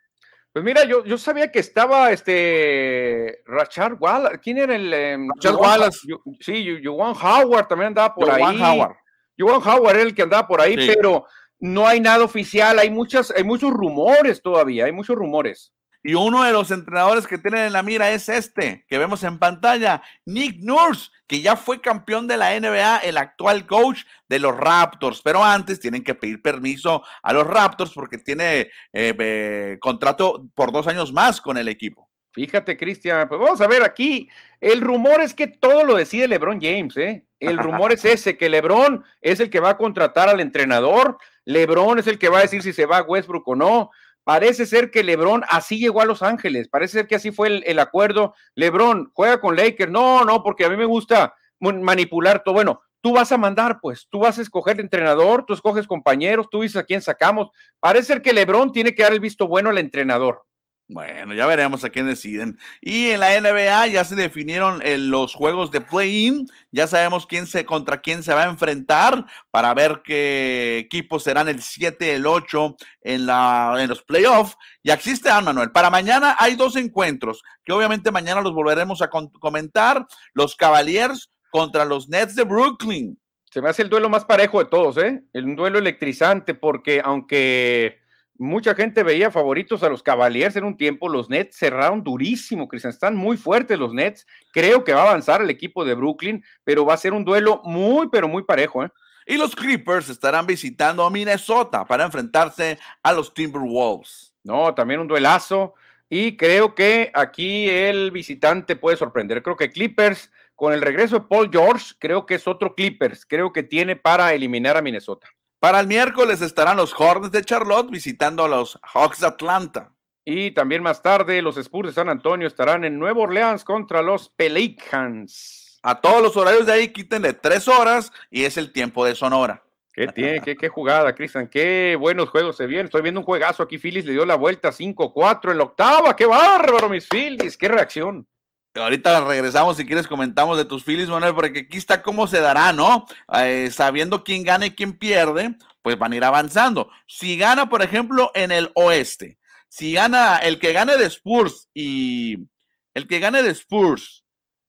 [0.52, 4.40] Pues mira, yo, yo sabía que estaba este Rachard Wallace.
[4.40, 4.92] ¿Quién era el?
[4.94, 6.00] Eh, Rachard Wallace.
[6.40, 8.42] sí, Juan Howard también andaba por ahí.
[8.42, 8.96] Juan Howard.
[9.38, 11.26] Juan Howard era el que andaba por ahí, pero
[11.60, 12.80] no hay nada oficial.
[12.80, 15.72] Hay muchas, hay muchos rumores todavía, hay muchos rumores.
[16.02, 19.38] Y uno de los entrenadores que tienen en la mira es este, que vemos en
[19.38, 24.56] pantalla, Nick Nurse, que ya fue campeón de la NBA, el actual coach de los
[24.56, 25.22] Raptors.
[25.22, 30.72] Pero antes tienen que pedir permiso a los Raptors porque tiene eh, eh, contrato por
[30.72, 32.10] dos años más con el equipo.
[32.32, 34.30] Fíjate, Cristian, pues vamos a ver aquí.
[34.62, 37.26] El rumor es que todo lo decide LeBron James, ¿eh?
[37.40, 42.00] El rumor es ese, que LeBron es el que va a contratar al entrenador, LeBron
[42.00, 43.92] es el que va a decir si se va a Westbrook o no.
[44.30, 47.80] Parece ser que LeBron así llegó a Los Ángeles, parece ser que así fue el,
[47.80, 48.36] acuerdo.
[48.54, 52.54] LeBron juega con Lakers, no, no, porque a mí me gusta manipular todo.
[52.54, 56.62] Bueno, tú vas a mandar, pues, tú vas a escoger entrenador, tú escoges compañeros, tú
[56.62, 57.50] dices a quién sacamos.
[57.80, 60.44] Parece ser que LeBron tiene que dar el visto bueno al entrenador.
[60.92, 62.58] Bueno, ya veremos a quién deciden.
[62.82, 66.48] Y en la NBA ya se definieron eh, los juegos de play-in.
[66.72, 71.48] Ya sabemos quién se, contra quién se va a enfrentar para ver qué equipos serán
[71.48, 74.58] el 7, el 8 en, la, en los playoffs.
[74.82, 75.70] Y existe, ah, Manuel.
[75.72, 80.08] Para mañana hay dos encuentros que obviamente mañana los volveremos a comentar.
[80.34, 83.16] Los Cavaliers contra los Nets de Brooklyn.
[83.52, 85.22] Se me hace el duelo más parejo de todos, ¿eh?
[85.34, 88.00] El duelo electrizante porque aunque
[88.40, 91.10] mucha gente veía favoritos a los Cavaliers en un tiempo.
[91.10, 92.92] Los Nets cerraron durísimo, Cristian.
[92.92, 94.26] Están muy fuertes los Nets.
[94.52, 97.62] Creo que va a avanzar el equipo de Brooklyn, pero va a ser un duelo
[97.66, 98.84] muy, pero muy parejo.
[98.84, 98.90] ¿eh?
[99.28, 104.34] Y los Clippers estarán visitando a Minnesota para enfrentarse a los Timberwolves.
[104.44, 105.76] No, también un duelazo.
[106.10, 109.44] Y creo que aquí el visitante puede sorprender.
[109.44, 113.26] Creo que Clippers, con el regreso de Paul George, creo que es otro Clippers.
[113.26, 115.28] Creo que tiene para eliminar a Minnesota.
[115.60, 119.92] Para el miércoles estarán los Hornets de Charlotte visitando a los Hawks de Atlanta.
[120.24, 124.30] Y también más tarde los Spurs de San Antonio estarán en Nueva Orleans contra los
[124.30, 125.80] Pelicans.
[125.84, 129.64] A todos los horarios de ahí quítenle tres horas y es el tiempo de Sonora.
[129.92, 130.40] ¿Qué tiene?
[130.40, 131.50] ¿Qué, qué jugada, Cristian?
[131.50, 132.86] Qué buenos juegos se vienen.
[132.86, 133.78] Estoy viendo un juegazo aquí.
[133.78, 136.16] Phillies le dio la vuelta 5-4 en la octava.
[136.16, 137.58] ¡Qué bárbaro, mis Phillies!
[137.58, 138.26] ¡Qué reacción!
[138.76, 142.72] Ahorita regresamos, si quieres comentamos de tus Phillies, Manuel, porque aquí está cómo se dará,
[142.72, 143.06] ¿no?
[143.34, 146.90] Eh, sabiendo quién gana y quién pierde, pues van a ir avanzando.
[147.08, 152.48] Si gana, por ejemplo, en el oeste, si gana el que gane de Spurs y
[152.94, 154.24] el que gane de Spurs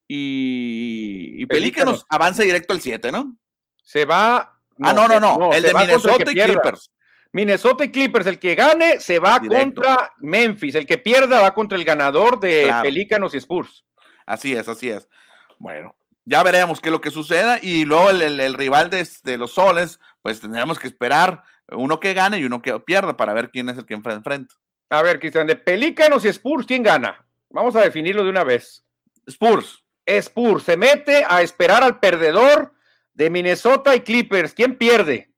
[0.09, 3.37] y, y Pelícanos, avanza directo al 7, ¿no?
[3.83, 4.61] Se va.
[4.83, 5.53] ah, no, no, no.
[5.53, 6.91] el de Minnesota y Clippers.
[7.33, 11.79] Minnesota y Clippers, el que gane se va contra Memphis, el que pierda va contra
[11.79, 13.85] el ganador de Pelícanos y Spurs.
[14.31, 15.09] Así es, así es.
[15.59, 19.99] Bueno, ya veremos qué es lo que suceda y luego el, rival de, los soles,
[20.23, 23.79] pues tendremos que esperar uno que gane y uno que pierda para ver quién es
[23.79, 24.55] el que enfrenta.
[24.89, 27.27] A ver, Cristian, de Pelícanos y Spurs, ¿quién gana?
[27.49, 28.85] Vamos a definirlo de una vez.
[29.27, 29.85] Spurs.
[30.07, 32.73] Spurs se mete a esperar al perdedor
[33.15, 34.55] de Minnesota y Clippers.
[34.55, 35.33] ¿Quién pierde?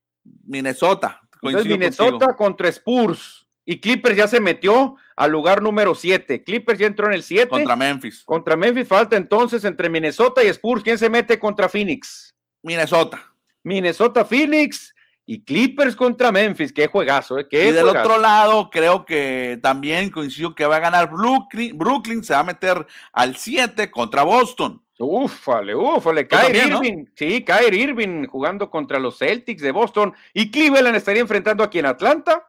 [0.44, 1.22] Minnesota.
[1.40, 3.41] Minnesota contra Spurs.
[3.64, 6.42] Y Clippers ya se metió al lugar número 7.
[6.42, 7.48] Clippers ya entró en el 7.
[7.48, 8.22] Contra Memphis.
[8.24, 10.82] Contra Memphis falta entonces entre Minnesota y Spurs.
[10.82, 12.30] ¿Quién se mete contra Phoenix?
[12.62, 13.32] Minnesota.
[13.62, 14.94] Minnesota, Phoenix
[15.26, 16.72] y Clippers contra Memphis.
[16.72, 17.46] Qué juegazo, ¿eh?
[17.50, 21.76] y del otro lado, creo que también coincido que va a ganar Brooklyn.
[21.76, 24.82] Brooklyn se va a meter al 7 contra Boston.
[24.98, 30.94] Ufale, ufale, Kyrie Irving, sí, Kyrie Irving jugando contra los Celtics de Boston y Cleveland
[30.94, 32.48] estaría enfrentando aquí en Atlanta.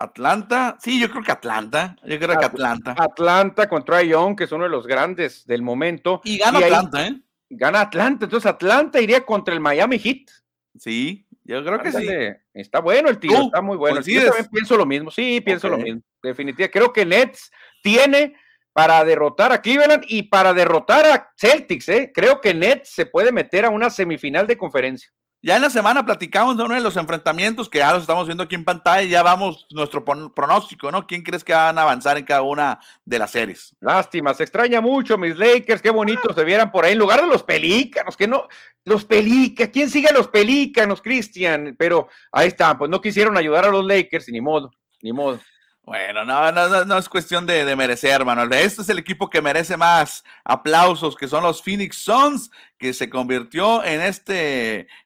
[0.00, 2.94] Atlanta, sí, yo creo que Atlanta, yo creo que Atlanta.
[2.96, 6.20] Atlanta contra Young, que es uno de los grandes del momento.
[6.24, 7.20] Y gana Atlanta, ¿eh?
[7.50, 10.30] Gana Atlanta, entonces Atlanta iría contra el Miami Heat.
[10.78, 12.06] Sí, yo creo que sí.
[12.54, 14.00] Está bueno el tío, está muy bueno.
[14.00, 16.02] Yo también pienso lo mismo, sí, pienso lo mismo.
[16.22, 17.50] Definitivamente, creo que Nets
[17.82, 18.36] tiene
[18.72, 22.12] para derrotar a Cleveland y para derrotar a Celtics, ¿eh?
[22.14, 25.10] Creo que Nets se puede meter a una semifinal de conferencia.
[25.40, 28.42] Ya en la semana platicamos de uno de los enfrentamientos que ya los estamos viendo
[28.42, 31.06] aquí en pantalla y ya vamos nuestro pronóstico, ¿no?
[31.06, 33.76] ¿Quién crees que van a avanzar en cada una de las series?
[33.80, 37.28] Lástima, se extraña mucho mis Lakers, qué bonitos se vieran por ahí, en lugar de
[37.28, 38.48] los pelícanos, que no,
[38.84, 41.76] los pelícanos, ¿quién sigue a los pelícanos, Cristian?
[41.78, 44.72] Pero ahí está, pues no quisieron ayudar a los Lakers ni modo,
[45.02, 45.38] ni modo.
[45.88, 48.52] Bueno, no, no, no, es cuestión de, merecer, Manuel.
[48.52, 53.08] Este es el equipo que merece más aplausos, que son los Phoenix Suns, que se
[53.08, 54.34] convirtió en esta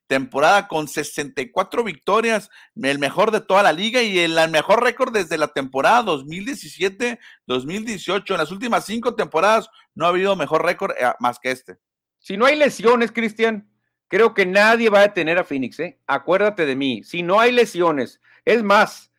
[0.08, 5.38] temporada con 64 victorias, el mejor de toda la liga y el, mejor récord desde
[5.38, 8.32] la temporada 2017-2018.
[8.32, 11.78] En las últimas cinco temporadas no ha habido mejor récord eh, más que este.
[12.18, 13.70] Si no hay lesiones, Cristian,
[14.08, 15.78] creo que nadie va a detener a Phoenix.
[15.78, 16.00] ¿eh?
[16.08, 17.04] Acuérdate de mí.
[17.04, 19.11] Si no hay lesiones, es más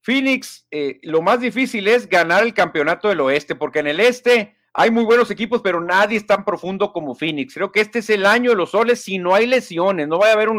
[0.00, 4.56] Phoenix, eh, lo más difícil es ganar el campeonato del oeste, porque en el este
[4.72, 7.54] hay muy buenos equipos, pero nadie es tan profundo como Phoenix.
[7.54, 10.06] Creo que este es el año de los soles si no hay lesiones.
[10.06, 10.50] No va a haber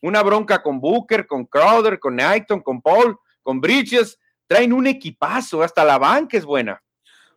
[0.00, 4.18] una bronca con Booker, con Crowder, con Aiton, con Paul, con Bridges.
[4.46, 6.82] Traen un equipazo, hasta la banca es buena.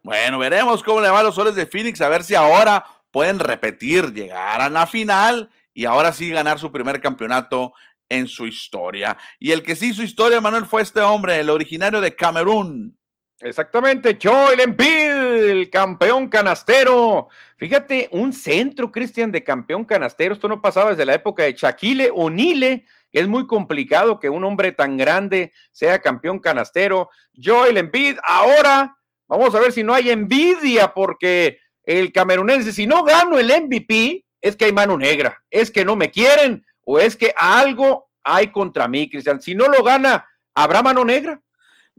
[0.01, 4.11] Bueno, veremos cómo le van los soles de Phoenix, a ver si ahora pueden repetir,
[4.11, 7.73] llegar a la final y ahora sí ganar su primer campeonato
[8.11, 9.17] en su historia.
[9.39, 12.97] Y el que sí hizo historia, Manuel, fue este hombre, el originario de Camerún.
[13.39, 17.29] Exactamente, Joel Embiid, el campeón canastero.
[17.57, 20.33] Fíjate, un centro, Cristian, de campeón canastero.
[20.33, 22.83] Esto no pasaba desde la época de Shaquille O'Neal.
[23.13, 27.09] Es muy complicado que un hombre tan grande sea campeón canastero.
[27.33, 28.95] Joel Embiid, ahora
[29.27, 34.25] vamos a ver si no hay envidia, porque el camerunense, si no gano el MVP,
[34.41, 38.47] es que hay mano negra, es que no me quieren, o es que algo hay
[38.51, 39.41] contra mí, Cristian.
[39.41, 41.41] Si no lo gana, ¿habrá mano negra?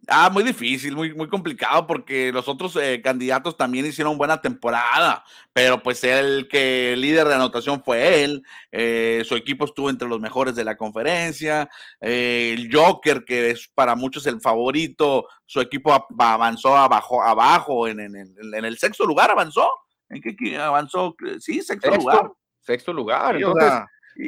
[0.08, 5.22] Ah, muy difícil, muy, muy complicado porque los otros eh, candidatos también hicieron buena temporada,
[5.52, 8.42] pero pues el que el líder de anotación fue él,
[8.72, 13.70] eh, su equipo estuvo entre los mejores de la conferencia, eh, el Joker, que es
[13.72, 19.70] para muchos el favorito, su equipo avanzó abajo, abajo en, el sexto lugar, avanzó,
[20.08, 21.14] ¿en qué avanzó?
[21.38, 22.28] Sí, sexto, lugar.
[22.60, 23.72] Sexto lugar, entonces...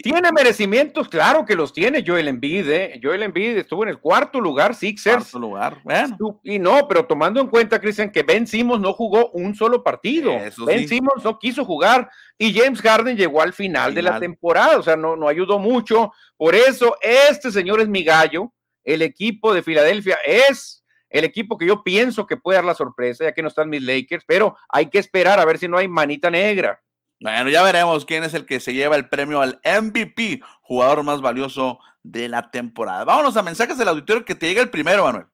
[0.03, 1.09] ¿Tiene merecimientos?
[1.09, 3.01] Claro que los tiene Joel Embiid, ¿eh?
[3.03, 5.31] Joel Embiid estuvo en el cuarto lugar, Sixers.
[5.31, 6.40] Cuarto lugar, bueno.
[6.42, 10.33] Y no, pero tomando en cuenta, Cristian, que Ben Simmons no jugó un solo partido.
[10.66, 14.83] ben Simmons no quiso jugar y James Harden llegó al final, de la temporada, o
[14.83, 16.12] sea, no, no ayudó mucho.
[16.37, 18.53] Por eso, este señor es mi gallo.
[18.83, 23.25] El equipo de Filadelfia es el equipo que yo pienso que puede dar la sorpresa,
[23.25, 25.87] ya que no están mis Lakers, pero hay que esperar a ver si no hay
[25.87, 26.83] manita negra.
[27.20, 31.20] Bueno, ya veremos quién es el que se lleva el premio al MVP, jugador más
[31.20, 33.05] valioso de la temporada.
[33.05, 35.27] Vámonos a mensajes del auditorio que te llega el primero, Manuel.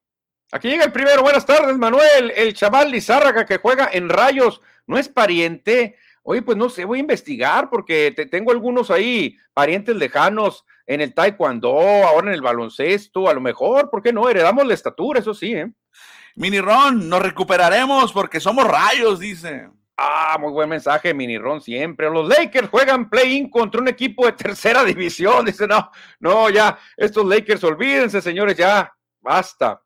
[0.51, 1.21] Aquí llega el primero.
[1.21, 2.31] Buenas tardes, Manuel.
[2.35, 5.97] El chaval Lizárraga que juega en Rayos no es pariente.
[6.23, 11.01] Oye, pues no sé, voy a investigar porque te, tengo algunos ahí, parientes lejanos en
[11.01, 14.29] el taekwondo, ahora en el baloncesto, a lo mejor, ¿por qué no?
[14.29, 15.71] Heredamos la estatura, eso sí, ¿eh?
[16.35, 19.69] Mini Ron, nos recuperaremos porque somos rayos, dice.
[20.03, 22.09] Ah, muy buen mensaje, Mini Ron, siempre.
[22.09, 25.45] Los Lakers juegan play-in contra un equipo de tercera división.
[25.45, 29.79] Dice, no, no, ya, estos Lakers, olvídense, señores, ya, basta.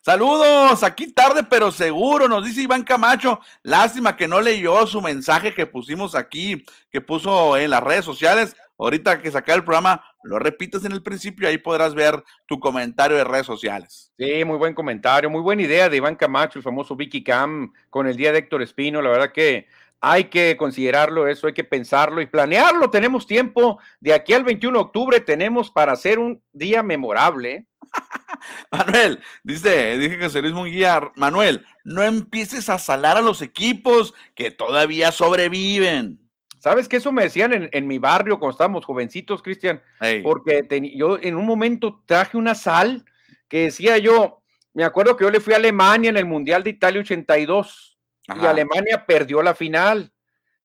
[0.00, 3.38] Saludos, aquí tarde pero seguro, nos dice Iván Camacho.
[3.62, 8.56] Lástima que no leyó su mensaje que pusimos aquí, que puso en las redes sociales.
[8.78, 13.16] Ahorita que saca el programa, lo repites en el principio, ahí podrás ver tu comentario
[13.16, 14.12] de redes sociales.
[14.18, 18.06] Sí, muy buen comentario, muy buena idea de Iván Camacho, el famoso Vicky Cam, con
[18.06, 19.02] el día de Héctor Espino.
[19.02, 19.66] La verdad que
[20.00, 22.90] hay que considerarlo eso, hay que pensarlo y planearlo.
[22.90, 27.66] Tenemos tiempo, de aquí al 21 de octubre tenemos para hacer un día memorable.
[28.72, 34.50] Manuel, dice, dije que Luis Munguía, Manuel, no empieces a salar a los equipos que
[34.50, 36.18] todavía sobreviven.
[36.62, 39.82] ¿Sabes que eso me decían en, mi barrio cuando estábamos jovencitos, Cristian?
[40.22, 43.04] Porque yo en un momento traje una sal
[43.48, 46.70] que decía yo, me acuerdo que yo le fui a Alemania en el Mundial de
[46.70, 47.98] Italia 82
[48.28, 50.12] y Alemania perdió la final.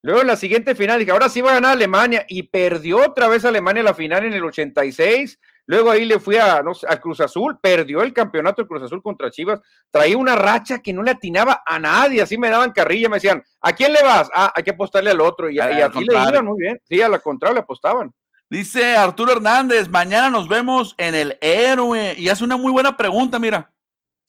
[0.04, 3.28] Luego en la siguiente final dije, ahora sí va a ganar Alemania y perdió otra
[3.28, 7.60] vez Alemania la final en el 86 Luego ahí le fui a, no Cruz Azul,
[7.62, 9.60] perdió el campeonato de Cruz Azul contra Chivas,
[9.92, 13.44] traía una racha que no le atinaba a nadie, así me daban carrilla, me decían,
[13.62, 14.30] ¿a quién le vas?
[14.34, 17.20] Ah, hay que apostarle al otro, y, así le iban muy bien, sí, a la
[17.20, 18.14] contraria le apostaban.
[18.50, 23.38] Dice Arturo Hernández, mañana nos vemos en el héroe, y hace una muy buena pregunta,
[23.38, 23.70] mira.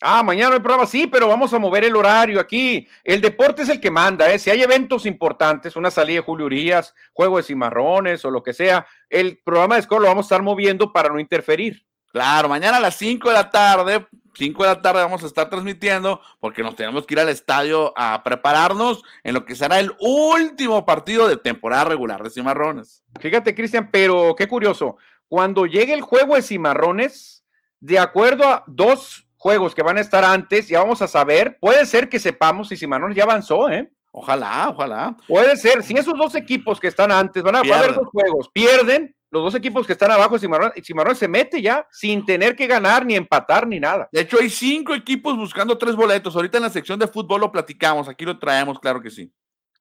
[0.01, 2.87] Ah, mañana hay prueba, sí, pero vamos a mover el horario aquí.
[3.03, 4.39] El deporte es el que manda, ¿eh?
[4.39, 8.53] Si hay eventos importantes, una salida de Julio Urias, juego de cimarrones o lo que
[8.53, 11.85] sea, el programa de Score lo vamos a estar moviendo para no interferir.
[12.13, 15.51] Claro, mañana a las 5 de la tarde, 5 de la tarde vamos a estar
[15.51, 19.95] transmitiendo porque nos tenemos que ir al estadio a prepararnos en lo que será el
[20.01, 23.05] último partido de temporada regular de cimarrones.
[23.21, 27.45] Fíjate, Cristian, pero qué curioso, cuando llegue el juego de cimarrones,
[27.81, 31.57] de acuerdo a dos juegos que van a estar antes, ya vamos a saber.
[31.61, 33.91] Puede ser que sepamos si Simanon ya avanzó, ¿eh?
[34.11, 35.17] Ojalá, ojalá.
[35.27, 35.83] Puede ser.
[35.83, 39.55] Si esos dos equipos que están antes van a, haber dos juegos, pierden, los dos
[39.55, 43.79] equipos que están abajo, Cimarrones, se mete ya sin tener que ganar, ni empatar, ni
[43.79, 44.09] nada.
[44.11, 46.35] De hecho, hay cinco equipos buscando tres boletos.
[46.35, 49.31] Ahorita en la sección de fútbol lo platicamos, aquí lo traemos, claro que sí.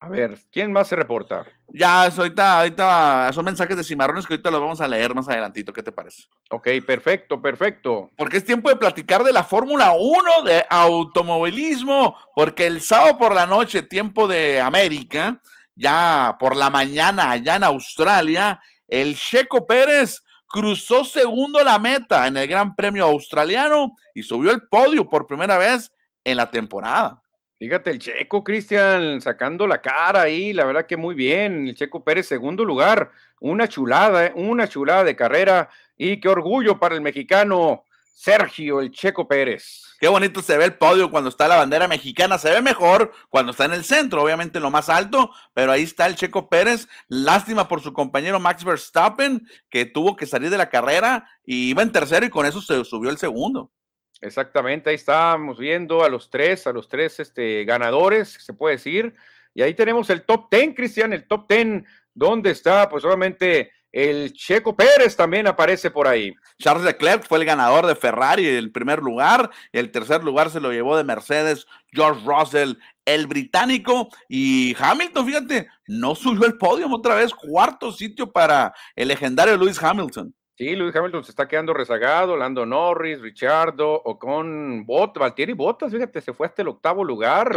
[0.00, 1.44] A ver, ¿quién más se reporta?
[1.66, 5.72] Ya, ahorita, ahorita son mensajes de cimarrones que ahorita los vamos a leer más adelantito.
[5.72, 6.24] ¿Qué te parece?
[6.50, 8.10] Ok, perfecto, perfecto.
[8.16, 13.34] Porque es tiempo de platicar de la Fórmula 1 de automovilismo, porque el sábado por
[13.34, 15.42] la noche, tiempo de América,
[15.74, 22.36] ya por la mañana allá en Australia, el Checo Pérez cruzó segundo la meta en
[22.36, 25.92] el Gran Premio Australiano y subió el podio por primera vez
[26.24, 27.20] en la temporada.
[27.58, 31.66] Fíjate, el Checo, Cristian, sacando la cara ahí, la verdad que muy bien.
[31.66, 34.32] El Checo Pérez, segundo lugar, una chulada, ¿eh?
[34.36, 37.84] una chulada de carrera y qué orgullo para el mexicano
[38.14, 39.86] Sergio, el Checo Pérez.
[39.98, 42.38] Qué bonito se ve el podio cuando está la bandera mexicana.
[42.38, 46.06] Se ve mejor cuando está en el centro, obviamente lo más alto, pero ahí está
[46.06, 46.88] el Checo Pérez.
[47.08, 51.82] Lástima por su compañero Max Verstappen, que tuvo que salir de la carrera y iba
[51.82, 53.72] en tercero y con eso se subió el segundo.
[54.20, 59.14] Exactamente, ahí estábamos viendo a los tres, a los tres este, ganadores, se puede decir.
[59.54, 64.32] Y ahí tenemos el top ten, Cristian, el top ten, donde está, pues obviamente, el
[64.32, 66.34] Checo Pérez también aparece por ahí.
[66.58, 69.50] Charles Leclerc fue el ganador de Ferrari el primer lugar.
[69.72, 72.74] El tercer lugar se lo llevó de Mercedes, George Russell,
[73.06, 74.08] el británico.
[74.28, 77.32] Y Hamilton, fíjate, no subió el podio otra vez.
[77.32, 80.34] Cuarto sitio para el legendario Lewis Hamilton.
[80.58, 85.92] Sí, Luis Hamilton se está quedando rezagado, Lando Norris, Richardo, o con Bot, Valtieri Bottas,
[85.92, 87.52] fíjate, se fue hasta el octavo lugar.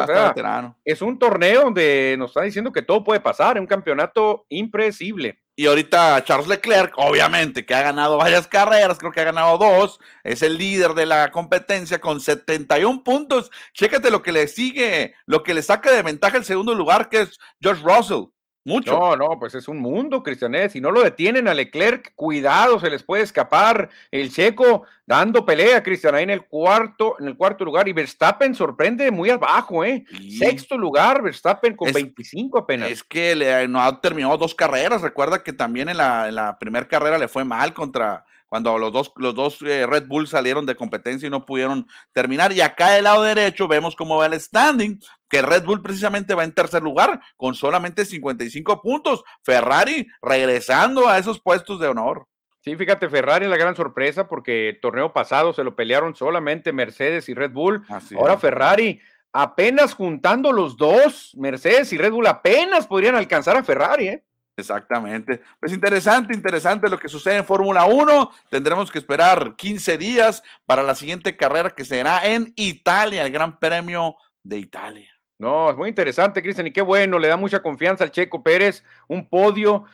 [0.85, 5.39] es un torneo donde nos está diciendo que todo puede pasar, es un campeonato impredecible.
[5.55, 9.99] Y ahorita Charles Leclerc, obviamente, que ha ganado varias carreras, creo que ha ganado dos,
[10.23, 13.49] es el líder de la competencia con 71 puntos.
[13.73, 17.21] Chécate lo que le sigue, lo que le saca de ventaja el segundo lugar, que
[17.21, 18.25] es George Russell.
[18.63, 18.91] Mucho.
[18.91, 20.71] No, no, pues es un mundo, Cristianet.
[20.71, 23.89] Si no lo detienen a Leclerc, cuidado, se les puede escapar.
[24.11, 27.87] El checo dando pelea, Cristian, ahí en el cuarto, en el cuarto lugar.
[27.87, 30.05] Y Verstappen sorprende muy abajo, ¿eh?
[30.37, 32.91] Sexto lugar, Verstappen con 25 apenas.
[32.91, 35.01] Es que le, no ha terminado dos carreras.
[35.01, 38.91] Recuerda que también en la, en la primera carrera le fue mal contra cuando los
[38.91, 42.51] dos, los dos eh, Red Bull salieron de competencia y no pudieron terminar.
[42.51, 44.99] Y acá del lado derecho vemos cómo va el standing,
[45.29, 49.23] que Red Bull precisamente va en tercer lugar con solamente 55 puntos.
[49.41, 52.27] Ferrari regresando a esos puestos de honor.
[52.59, 56.73] Sí, fíjate, Ferrari es la gran sorpresa porque el torneo pasado se lo pelearon solamente
[56.73, 57.85] Mercedes y Red Bull.
[58.17, 58.99] Ahora Ferrari
[59.31, 64.25] apenas juntando los dos, Mercedes y Red Bull apenas podrían alcanzar a Ferrari, ¿eh?
[64.57, 65.41] Exactamente.
[65.59, 68.31] Pues interesante, interesante lo que sucede en Fórmula 1.
[68.49, 73.59] Tendremos que esperar 15 días para la siguiente carrera que será en Italia, el Gran
[73.59, 75.09] Premio de Italia.
[75.39, 78.83] No, es muy interesante, Cristian, y qué bueno, le da mucha confianza al Checo Pérez,
[79.07, 79.85] un podio.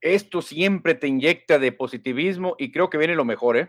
[0.00, 3.68] Esto siempre te inyecta de positivismo y creo que viene lo mejor, ¿eh?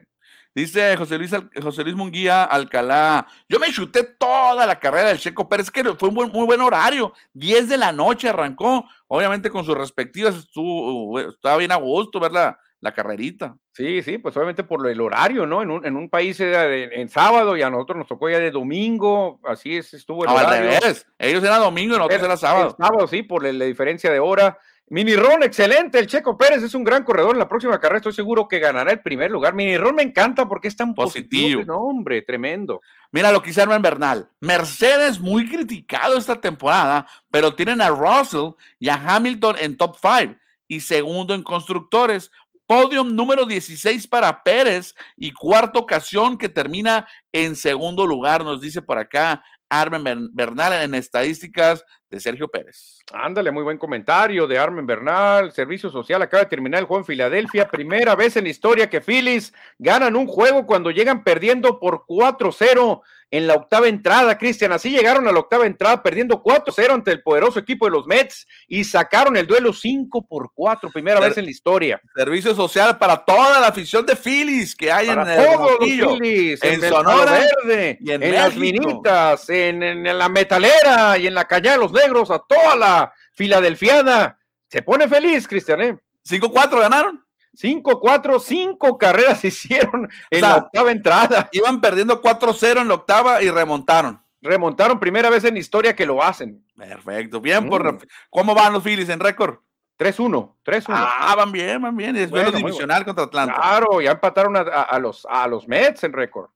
[0.58, 1.30] Dice José Luis,
[1.62, 6.10] José Luis Munguía Alcalá, yo me chuté toda la carrera del Checo Pérez, que fue
[6.10, 11.58] un muy buen horario, 10 de la noche arrancó, obviamente con sus respectivas, estuvo, estaba
[11.58, 12.58] bien a gusto ver la,
[12.96, 13.56] carrerita.
[13.72, 15.62] Sí, sí, pues obviamente por el horario, ¿no?
[15.62, 18.50] En un, en un país era en sábado y a nosotros nos tocó ya de
[18.50, 20.72] domingo, así es, estuvo el horario.
[21.20, 22.76] ellos eran domingo y nosotros era, sábado.
[22.80, 24.58] sábado, sí, por la diferencia de hora.
[24.90, 26.00] Mini Ron, excelente.
[26.00, 27.34] El Checo Pérez es un gran corredor.
[27.34, 29.54] En la próxima carrera estoy seguro que ganará el primer lugar.
[29.54, 31.64] Mini Ron me encanta porque es tan positivo.
[31.66, 32.82] No, hombre, tremendo.
[33.12, 34.30] Mira lo que hicieron en Bernal.
[34.40, 40.36] Mercedes muy criticado esta temporada, pero tienen a Russell y a Hamilton en top 5
[40.70, 42.32] y segundo en constructores.
[42.66, 48.82] Podium número 16 para Pérez y cuarta ocasión que termina en segundo lugar, nos dice
[48.82, 53.00] por acá Armen Bernal en estadísticas de Sergio Pérez.
[53.14, 55.52] Ándale, muy buen comentario de Armen Bernal.
[55.52, 57.68] Servicio Social acaba de terminar el juego en Filadelfia.
[57.68, 63.02] Primera vez en la historia que Phillies ganan un juego cuando llegan perdiendo por 4-0
[63.30, 64.72] en la octava entrada, Cristian.
[64.72, 68.48] Así llegaron a la octava entrada perdiendo 4-0 ante el poderoso equipo de los Mets
[68.68, 72.02] y sacaron el duelo 5 por 4, primera vez en la historia.
[72.16, 76.82] Servicio social para toda la afición de Phillies que hay en el los Phillies, en,
[76.82, 82.32] Sonora Verde, en, las minitas, en, la metalera y en la calle de los negros,
[82.32, 84.40] a toda la Filadelfiada.
[84.68, 85.98] Se pone feliz, Cristian, ¿eh?
[86.28, 87.27] 5-4 ganaron.
[87.58, 91.50] 5-4, 5 carreras hicieron en la octava entrada.
[91.52, 94.22] Iban perdiendo 4-0 en la octava y remontaron.
[94.42, 96.64] Remontaron primera vez en la historia que lo hacen.
[96.76, 98.00] Perfecto, bien por mm.
[98.30, 99.58] ¿Cómo van los Phillies en récord?
[99.98, 100.86] 3-1, 3-1.
[100.90, 102.16] Ah, van bien, van bien.
[102.16, 103.56] Es bueno, divisional contra Atlanta.
[103.56, 106.50] Claro, ya empataron a, los, a los Mets en récord.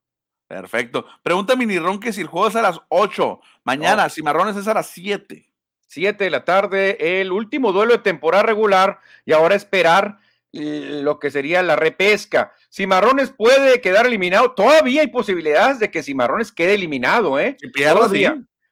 [0.47, 1.05] Perfecto.
[1.23, 4.75] Pregunta Minirón que si el juego es a las 8, mañana, si Marrones es a
[4.75, 5.47] las 7.
[5.87, 10.19] 7 de la tarde, el último duelo de temporada regular y ahora esperar
[10.53, 12.53] lo que sería la repesca.
[12.73, 14.51] Cimarrones puede quedar eliminado.
[14.51, 17.57] Todavía hay posibilidades de que Cimarrones quede eliminado, ¿eh?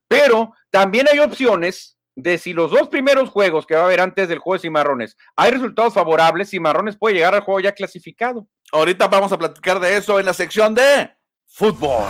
[0.07, 4.27] Pero también hay opciones de si los dos primeros juegos que va a haber antes
[4.27, 8.47] del juego de Cimarrones hay resultados favorables, Cimarrones puede llegar al juego ya clasificado.
[8.71, 11.11] Ahorita vamos a platicar de eso en la sección de
[11.47, 12.09] fútbol.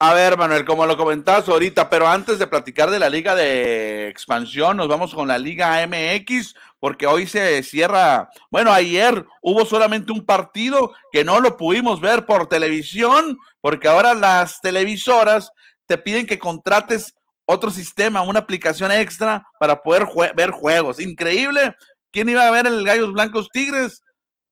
[0.00, 4.08] A ver, Manuel, como lo comentabas ahorita, pero antes de platicar de la liga de
[4.08, 10.12] expansión, nos vamos con la liga MX, porque hoy se cierra, bueno, ayer hubo solamente
[10.12, 15.52] un partido que no lo pudimos ver por televisión, porque ahora las televisoras
[15.86, 17.14] te piden que contrates
[17.46, 20.98] otro sistema, una aplicación extra para poder ver juegos.
[20.98, 21.74] Increíble.
[22.10, 24.02] ¿Quién iba a ver el Gallos Blancos Tigres?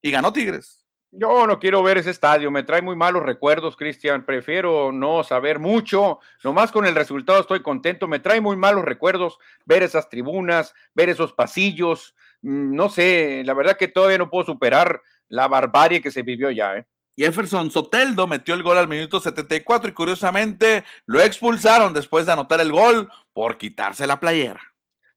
[0.02, 0.81] Y ganó Tigres.
[1.14, 4.24] Yo no quiero ver ese estadio, me trae muy malos recuerdos, Cristian.
[4.24, 6.20] Prefiero no saber mucho.
[6.42, 8.08] Nomás con el resultado estoy contento.
[8.08, 12.14] Me trae muy malos recuerdos ver esas tribunas, ver esos pasillos.
[12.40, 16.50] Mm, no sé, la verdad que todavía no puedo superar la barbarie que se vivió
[16.50, 16.78] ya.
[16.78, 16.86] ¿eh?
[17.14, 22.58] Jefferson Soteldo metió el gol al minuto 74 y curiosamente lo expulsaron después de anotar
[22.62, 24.62] el gol por quitarse la playera.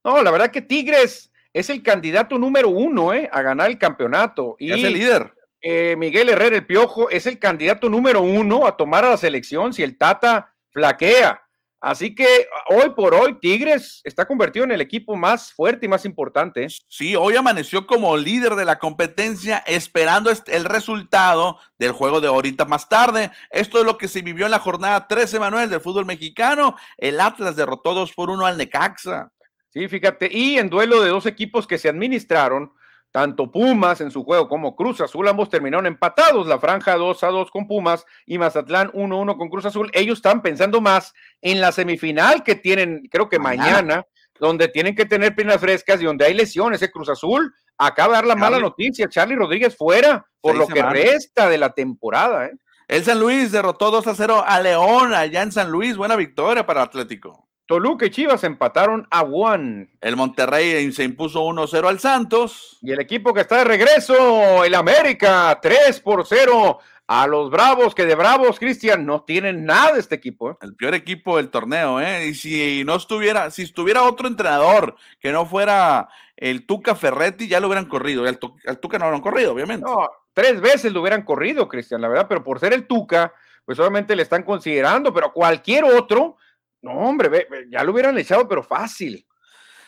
[0.03, 3.29] No, la verdad que Tigres es el candidato número uno ¿eh?
[3.31, 4.57] a ganar el campeonato.
[4.59, 5.35] Y es el líder
[5.68, 9.74] eh, Miguel Herrera, el Piojo, es el candidato número uno a tomar a la selección
[9.74, 11.41] si el Tata flaquea.
[11.82, 16.05] Así que hoy por hoy Tigres está convertido en el equipo más fuerte y más
[16.05, 16.68] importante.
[16.88, 22.66] Sí, hoy amaneció como líder de la competencia esperando el resultado del juego de ahorita
[22.66, 23.32] más tarde.
[23.49, 26.76] Esto es lo que se vivió en la jornada 13, Manuel, del fútbol mexicano.
[26.95, 29.32] El Atlas derrotó 2 por 1 al Necaxa.
[29.70, 32.72] Sí, fíjate, y en duelo de dos equipos que se administraron,
[33.16, 37.28] tanto Pumas en su juego como Cruz Azul, ambos terminaron empatados, la franja 2 a
[37.28, 39.89] 2 con Pumas y Mazatlán 1 1 con Cruz Azul.
[39.93, 44.05] Ellos están pensando más en la semifinal que tienen, creo que mañana,
[44.38, 46.82] donde tienen que tener piernas frescas y donde hay lesiones.
[46.82, 50.84] El Cruz Azul acaba de dar la mala noticia, Charlie Rodríguez fuera por lo que
[50.84, 52.47] resta de la temporada.
[52.47, 52.57] ¿eh?
[52.89, 55.95] El San Luis derrotó 2 a 0 a León allá en San Luis.
[55.95, 57.44] Buena victoria para Atlético.
[57.66, 59.89] Toluca y Chivas empataron a one.
[59.99, 62.78] El Monterrey se impuso 1-0 al Santos.
[62.82, 67.95] Y el equipo que está de regreso, el América, 3 por 0 a los Bravos,
[67.95, 70.51] que de Bravos, Cristian, no tienen nada este equipo.
[70.51, 70.55] ¿eh?
[70.61, 72.28] El peor equipo del torneo, ¿eh?
[72.28, 77.59] Y si no estuviera, si estuviera otro entrenador que no fuera el Tuca Ferretti, ya
[77.59, 78.28] lo hubieran corrido.
[78.28, 79.86] El, Tuca no lo han corrido, obviamente.
[79.86, 83.34] No, tres veces lo hubieran corrido, Cristian, la verdad, pero por ser el Tuca,
[83.66, 86.38] pues obviamente le están considerando, pero cualquier otro
[86.86, 89.25] no, hombre, ya lo hubieran echado, pero fácil.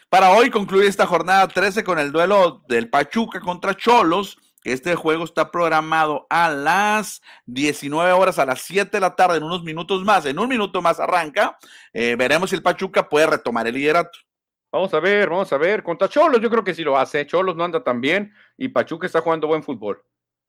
[0.10, 4.40] Para hoy concluye esta jornada 13 con el duelo del Pachuca contra Cholos.
[4.64, 9.44] Este juego está programado a las 19 horas, a las 7 de la tarde, en
[9.44, 10.26] unos minutos más.
[10.26, 11.60] En un minuto más arranca.
[11.94, 14.18] Eh, veremos si el Pachuca puede retomar el liderato.
[14.72, 15.84] Vamos a ver, vamos a ver.
[15.84, 17.28] Contra Cholos, yo creo que sí lo hace.
[17.28, 20.02] Cholos no anda tan bien y Pachuca está jugando buen fútbol.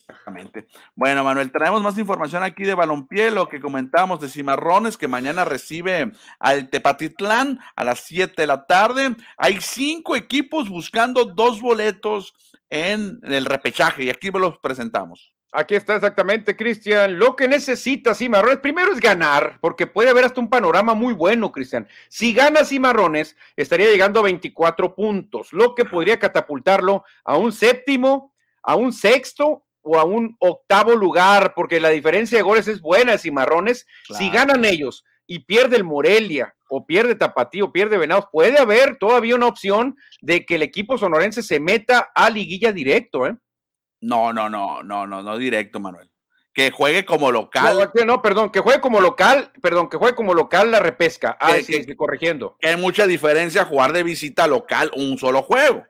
[0.09, 0.67] Exactamente.
[0.95, 5.45] Bueno, Manuel, traemos más información aquí de Balompié, lo que comentábamos de Cimarrones, que mañana
[5.45, 9.15] recibe al Tepatitlán a las 7 de la tarde.
[9.37, 12.35] Hay cinco equipos buscando dos boletos
[12.71, 15.35] en el repechaje y aquí los presentamos.
[15.53, 17.19] Aquí está exactamente, Cristian.
[17.19, 21.53] Lo que necesita Cimarrones primero es ganar, porque puede haber hasta un panorama muy bueno,
[21.53, 21.87] Cristian.
[22.09, 28.35] Si gana Cimarrones, estaría llegando a 24 puntos, lo que podría catapultarlo a un séptimo,
[28.63, 33.17] a un sexto o a un octavo lugar, porque la diferencia de goles es buena,
[33.17, 33.87] Cimarrones.
[34.17, 38.97] Si ganan ellos y pierde el Morelia, o pierde Tapatío, o pierde Venados, puede haber
[38.99, 43.37] todavía una opción de que el equipo sonorense se meta a liguilla directo, ¿eh?
[44.01, 46.11] No, no, no, no, no, no directo, Manuel.
[46.53, 47.91] Que juegue como local.
[48.05, 51.37] No, perdón, que juegue como local, perdón, que juegue como local la repesca.
[51.41, 52.57] Ah, sí, corrigiendo.
[52.63, 55.85] hay mucha diferencia jugar de visita local un solo juego.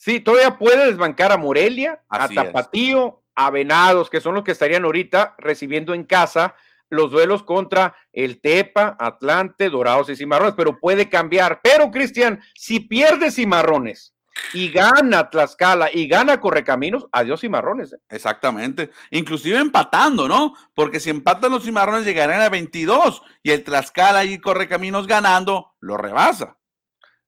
[0.00, 4.84] Sí, todavía puede desbancar a Morelia, a Tapatío, a Venados, que son los que estarían
[4.84, 6.54] ahorita recibiendo en casa
[6.90, 11.60] los duelos contra el Tepa, Atlante, Dorados y Cimarrones, pero puede cambiar.
[11.62, 14.14] Pero, Cristian, si pierde Cimarrones
[14.52, 17.94] y gana Tlaxcala y gana Correcaminos, adiós Cimarrones.
[17.94, 17.98] ¿eh?
[18.10, 18.90] Exactamente.
[19.10, 20.54] Inclusive empatando, ¿no?
[20.74, 25.96] Porque si empatan los Cimarrones llegarán a 22 y el Tlaxcala y Correcaminos ganando lo
[25.96, 26.58] rebasa.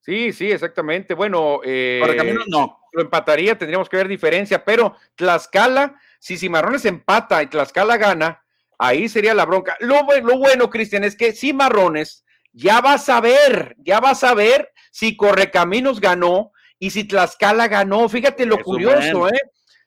[0.03, 1.15] Sí, sí, exactamente.
[1.15, 2.03] Bueno, eh,
[2.49, 8.45] no lo empataría, tendríamos que ver diferencia, pero Tlaxcala, si Cimarrones empata y Tlaxcala gana,
[8.79, 9.77] ahí sería la bronca.
[9.81, 14.71] Lo, lo bueno, Cristian, es que Cimarrones ya va a saber, ya va a saber
[14.91, 18.09] si Correcaminos ganó y si Tlaxcala ganó.
[18.09, 19.41] Fíjate lo curioso, ¿eh?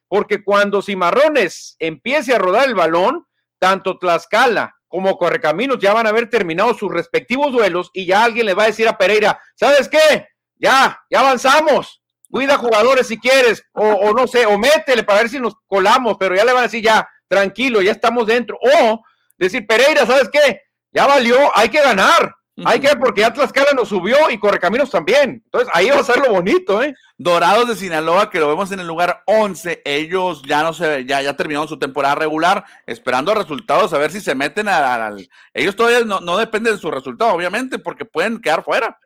[0.07, 3.27] Porque cuando Cimarrones empiece a rodar el balón,
[3.59, 8.45] tanto Tlaxcala como Correcaminos ya van a haber terminado sus respectivos duelos y ya alguien
[8.45, 10.29] le va a decir a Pereira, ¿sabes qué?
[10.55, 12.01] Ya, ya avanzamos.
[12.31, 16.15] Cuida jugadores si quieres, o, o no sé, o métele para ver si nos colamos,
[16.17, 18.57] pero ya le van a decir ya, tranquilo, ya estamos dentro.
[18.61, 19.03] O
[19.37, 20.61] decir, Pereira, ¿sabes qué?
[20.93, 22.33] Ya valió, hay que ganar.
[22.63, 25.41] Hay que, porque Atlas Cala nos subió y Correcaminos también.
[25.43, 26.95] Entonces ahí va a ser lo bonito, ¿eh?
[27.17, 31.21] Dorados de Sinaloa, que lo vemos en el lugar 11, ellos ya no se, ya,
[31.21, 35.27] ya terminaron su temporada regular, esperando resultados, a ver si se meten al.
[35.53, 38.99] Ellos todavía no, no dependen de su resultado, obviamente, porque pueden quedar fuera.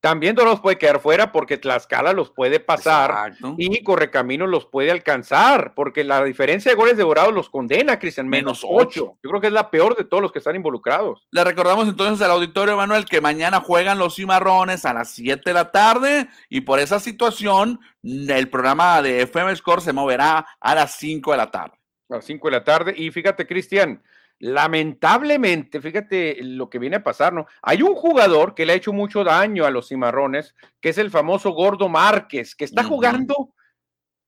[0.00, 5.74] También Dorados puede quedar fuera porque Tlaxcala los puede pasar y Correcaminos los puede alcanzar,
[5.74, 9.18] porque la diferencia de goles de Dorados los condena, Cristian, menos, ocho.
[9.22, 11.26] Yo creo que es la peor de todos los que están involucrados.
[11.32, 15.54] Le recordamos entonces al auditorio, Manuel, que mañana juegan los cimarrones a las 7 de
[15.54, 20.94] la tarde y por esa situación el programa de FM Score se moverá a las
[20.96, 21.76] 5 de la tarde.
[22.08, 22.94] A las 5 de la tarde.
[22.96, 24.00] Y fíjate, Cristian,
[24.40, 27.46] lamentablemente, fíjate lo que viene a pasar, ¿no?
[27.62, 31.10] Hay un jugador que le ha hecho mucho daño a los cimarrones, que es el
[31.10, 33.54] famoso Gordo Márquez, que está jugando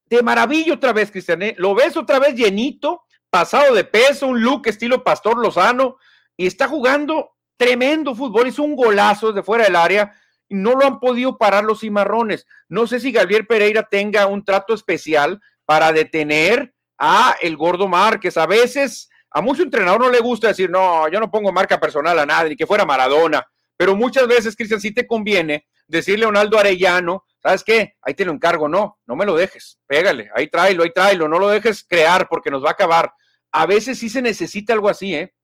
[0.07, 1.43] de maravilla otra vez, Cristian.
[1.43, 1.55] ¿eh?
[1.59, 5.97] Lo ves otra vez llenito, pasado de peso, un look estilo Pastor Lozano,
[6.37, 10.13] y está jugando tremendo fútbol, hizo un golazo desde fuera del área,
[10.49, 12.47] y no lo han podido parar los cimarrones.
[12.69, 18.37] No sé si Gabriel Pereira tenga un trato especial para detener a el Gordo Márquez.
[18.37, 22.19] A veces a mucho entrenador no le gusta decir, no, yo no pongo marca personal
[22.19, 26.59] a nadie, que fuera Maradona, pero muchas veces, Cristian, sí te conviene decirle a Leonardo
[26.59, 27.95] Arellano, ¿sabes qué?
[28.03, 31.39] Ahí te lo encargo, no, no me lo dejes, pégale, ahí tráelo, ahí tráelo, no
[31.39, 33.13] lo dejes crear porque nos va a acabar.
[33.53, 35.35] A veces sí se necesita algo así, ¿eh?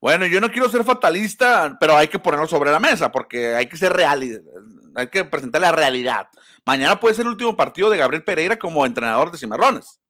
[0.00, 3.66] Bueno, yo no quiero ser fatalista, pero hay que ponerlo sobre la mesa porque hay
[3.66, 4.22] que ser real,
[4.94, 6.28] hay que presentar la realidad.
[6.66, 10.00] Mañana puede ser el último partido de Gabriel Pereira como entrenador de Cimarrones.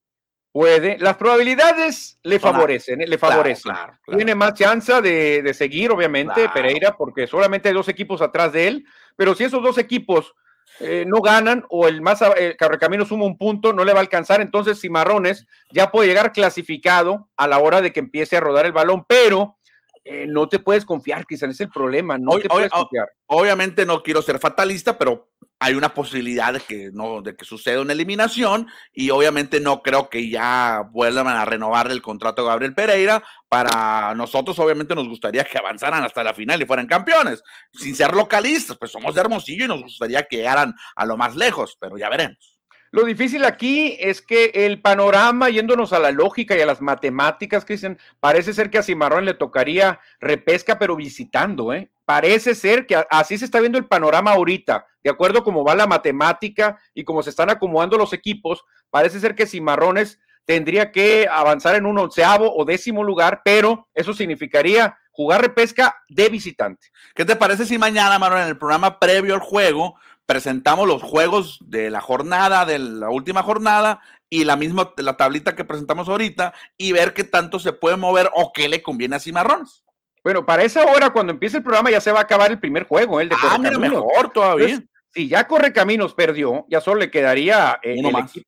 [0.54, 3.08] Puede, las probabilidades le favorecen, ¿eh?
[3.08, 3.74] le favorecen.
[4.06, 8.84] Tiene más chance de, seguir, obviamente, Pereira, porque solamente hay dos equipos atrás de él,
[9.16, 10.32] pero si esos dos equipos
[10.78, 14.02] eh, no ganan o el más el Carrecamino suma un punto, no le va a
[14.02, 18.64] alcanzar, entonces Cimarrones ya puede llegar clasificado a la hora de que empiece a rodar
[18.64, 19.56] el balón, pero
[20.04, 23.08] eh, no te puedes confiar, quizás es el problema, no te puedes confiar.
[23.26, 27.80] Obviamente no quiero ser fatalista, pero hay una posibilidad de que no, de que suceda
[27.80, 32.74] una eliminación y obviamente no creo que ya vuelvan a renovar el contrato de Gabriel
[32.74, 33.24] Pereira.
[33.48, 37.42] Para nosotros obviamente nos gustaría que avanzaran hasta la final y fueran campeones.
[37.72, 41.34] Sin ser localistas, pues somos de Hermosillo y nos gustaría que llegaran a lo más
[41.34, 42.53] lejos, pero ya veremos.
[42.94, 47.64] Lo difícil aquí es que el panorama, yéndonos a la lógica y a las matemáticas,
[47.64, 51.90] Cristian, parece ser que a Cimarrón le tocaría repesca, pero visitando, ¿eh?
[52.04, 55.74] Parece ser que así se está viendo el panorama ahorita, de acuerdo a cómo va
[55.74, 61.26] la matemática y cómo se están acomodando los equipos, parece ser que Cimarrones tendría que
[61.28, 66.88] avanzar en un onceavo o décimo lugar, pero eso significaría jugar repesca de visitante.
[67.14, 69.96] ¿Qué te parece si mañana, Manuel, en el programa previo al juego,
[70.26, 74.00] presentamos los juegos de la jornada, de la última jornada,
[74.30, 78.30] y la misma, la tablita que presentamos ahorita, y ver qué tanto se puede mover
[78.34, 79.84] o qué le conviene a Cimarrones.
[80.22, 82.84] Bueno, para esa hora, cuando empiece el programa, ya se va a acabar el primer
[82.84, 84.82] juego, el de ah, mejor todavía.
[85.12, 88.02] si ya Correcaminos perdió, ya solo le quedaría eh,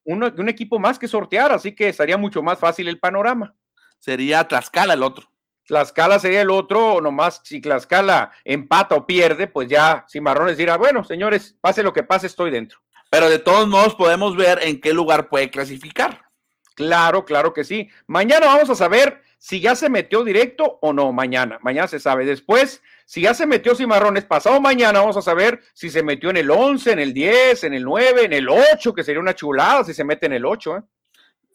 [0.04, 3.54] un equipo más que sortear, así que estaría mucho más fácil el panorama.
[3.98, 5.28] Sería Tlaxcala el otro.
[5.66, 11.04] Tlaxcala sería el otro, nomás si Tlaxcala empata o pierde, pues ya Cimarrones dirá, bueno,
[11.04, 12.78] señores, pase lo que pase, estoy dentro.
[13.10, 16.22] Pero de todos modos podemos ver en qué lugar puede clasificar.
[16.74, 17.88] Claro, claro que sí.
[18.06, 21.12] Mañana vamos a saber si ya se metió directo o no.
[21.12, 22.26] Mañana, mañana se sabe.
[22.26, 26.36] Después, si ya se metió Cimarrones, pasado mañana vamos a saber si se metió en
[26.36, 29.84] el 11, en el 10, en el 9, en el 8, que sería una chulada
[29.84, 30.76] si se mete en el 8.
[30.76, 30.80] ¿eh?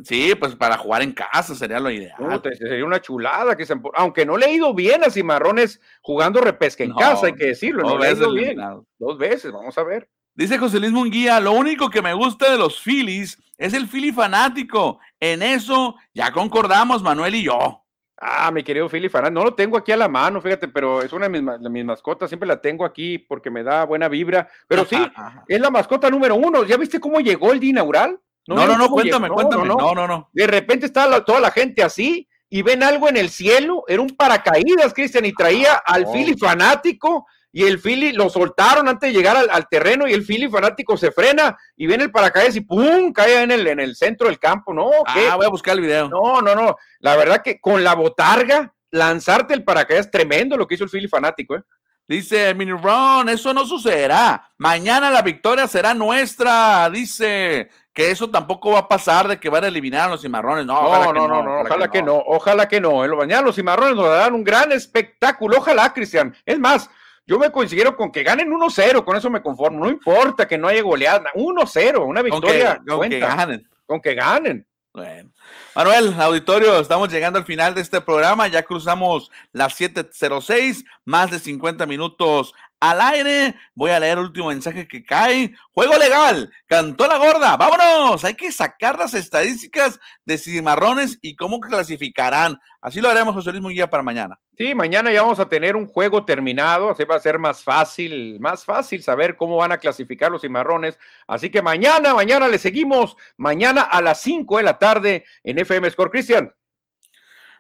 [0.04, 2.42] Sí, pues para jugar en casa sería lo ideal.
[2.58, 6.94] sería una chulada, que aunque no le he ido bien a Cimarrones jugando repesca en
[6.94, 8.58] casa, hay que decirlo, no le he ido bien.
[8.98, 10.10] Dos veces, vamos a ver.
[10.34, 14.12] Dice José Luis Munguía, lo único que me gusta de los Phillies es el Philly
[14.12, 15.00] fanático.
[15.20, 17.84] En eso ya concordamos Manuel y yo.
[18.18, 21.12] Ah, mi querido Philly fanático, no lo tengo aquí a la mano, fíjate, pero es
[21.12, 24.48] una de mis, de mis, mascotas, siempre la tengo aquí porque me da buena vibra.
[24.68, 24.96] Pero sí,
[25.48, 26.64] es la mascota número uno.
[26.64, 28.20] ¿Ya viste cómo llegó el día inaugural?
[28.48, 29.68] No, no, no, cuéntame, cuéntame.
[29.68, 30.30] No, no, no.
[30.34, 33.84] De repente está toda la gente así y ven algo en el cielo.
[33.88, 37.26] Era un paracaídas, Cristian, y traía al Philly fanático.
[37.54, 41.12] Y el Philly lo soltaron antes de llegar al, terreno y el Philly fanático se
[41.12, 43.12] frena y viene el paracaídas y ¡pum!
[43.12, 44.74] cae en el, en el centro del campo.
[44.74, 45.28] No, ¿qué?
[45.30, 46.08] Ah, voy a buscar el video.
[46.08, 46.78] No, no, no.
[47.00, 51.10] La verdad que con la botarga, lanzarte el paracaídas, tremendo lo que hizo el Philly
[51.10, 51.64] fanático, ¿eh?
[52.08, 54.52] Dice Mini Ron, eso no sucederá.
[54.58, 59.66] Mañana la victoria será nuestra, dice que eso tampoco va a pasar de que van
[59.66, 60.66] a eliminar a los cimarrones.
[60.66, 62.24] No, no, no, no, ojalá, que, no.
[62.26, 63.04] ojalá que no.
[63.04, 65.58] En mañana los cimarrones nos darán un gran espectáculo.
[65.58, 66.34] Ojalá, Cristian.
[66.46, 66.90] Es más,
[67.26, 69.84] yo me coincido con que ganen 1-0, con eso me conformo.
[69.84, 71.32] No importa que no haya goleada.
[71.36, 72.82] 1-0, una victoria.
[72.88, 73.70] Con que, ganen.
[73.86, 74.66] Con que ganen.
[74.94, 75.32] Bueno.
[75.76, 78.48] Manuel, auditorio, estamos llegando al final de este programa.
[78.48, 83.56] Ya cruzamos las 7.06, más de 50 minutos al aire.
[83.74, 85.54] Voy a leer el último mensaje que cae.
[85.72, 87.56] Juego legal, cantó la gorda.
[87.56, 92.60] Vámonos, hay que sacar las estadísticas de cimarrones y cómo clasificarán.
[92.82, 94.40] Así lo haremos, José Luis Munguía, para mañana.
[94.58, 98.40] Sí, mañana ya vamos a tener un juego terminado, así va a ser más fácil,
[98.40, 100.98] más fácil saber cómo van a clasificar los cimarrones.
[101.28, 105.90] Así que mañana, mañana le seguimos, mañana a las 5 de la tarde en FM
[105.92, 106.12] Score.
[106.12, 106.54] Cristian.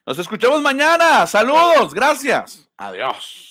[0.03, 1.27] Nos escuchamos mañana.
[1.27, 2.67] Saludos, gracias.
[2.75, 3.50] Adiós.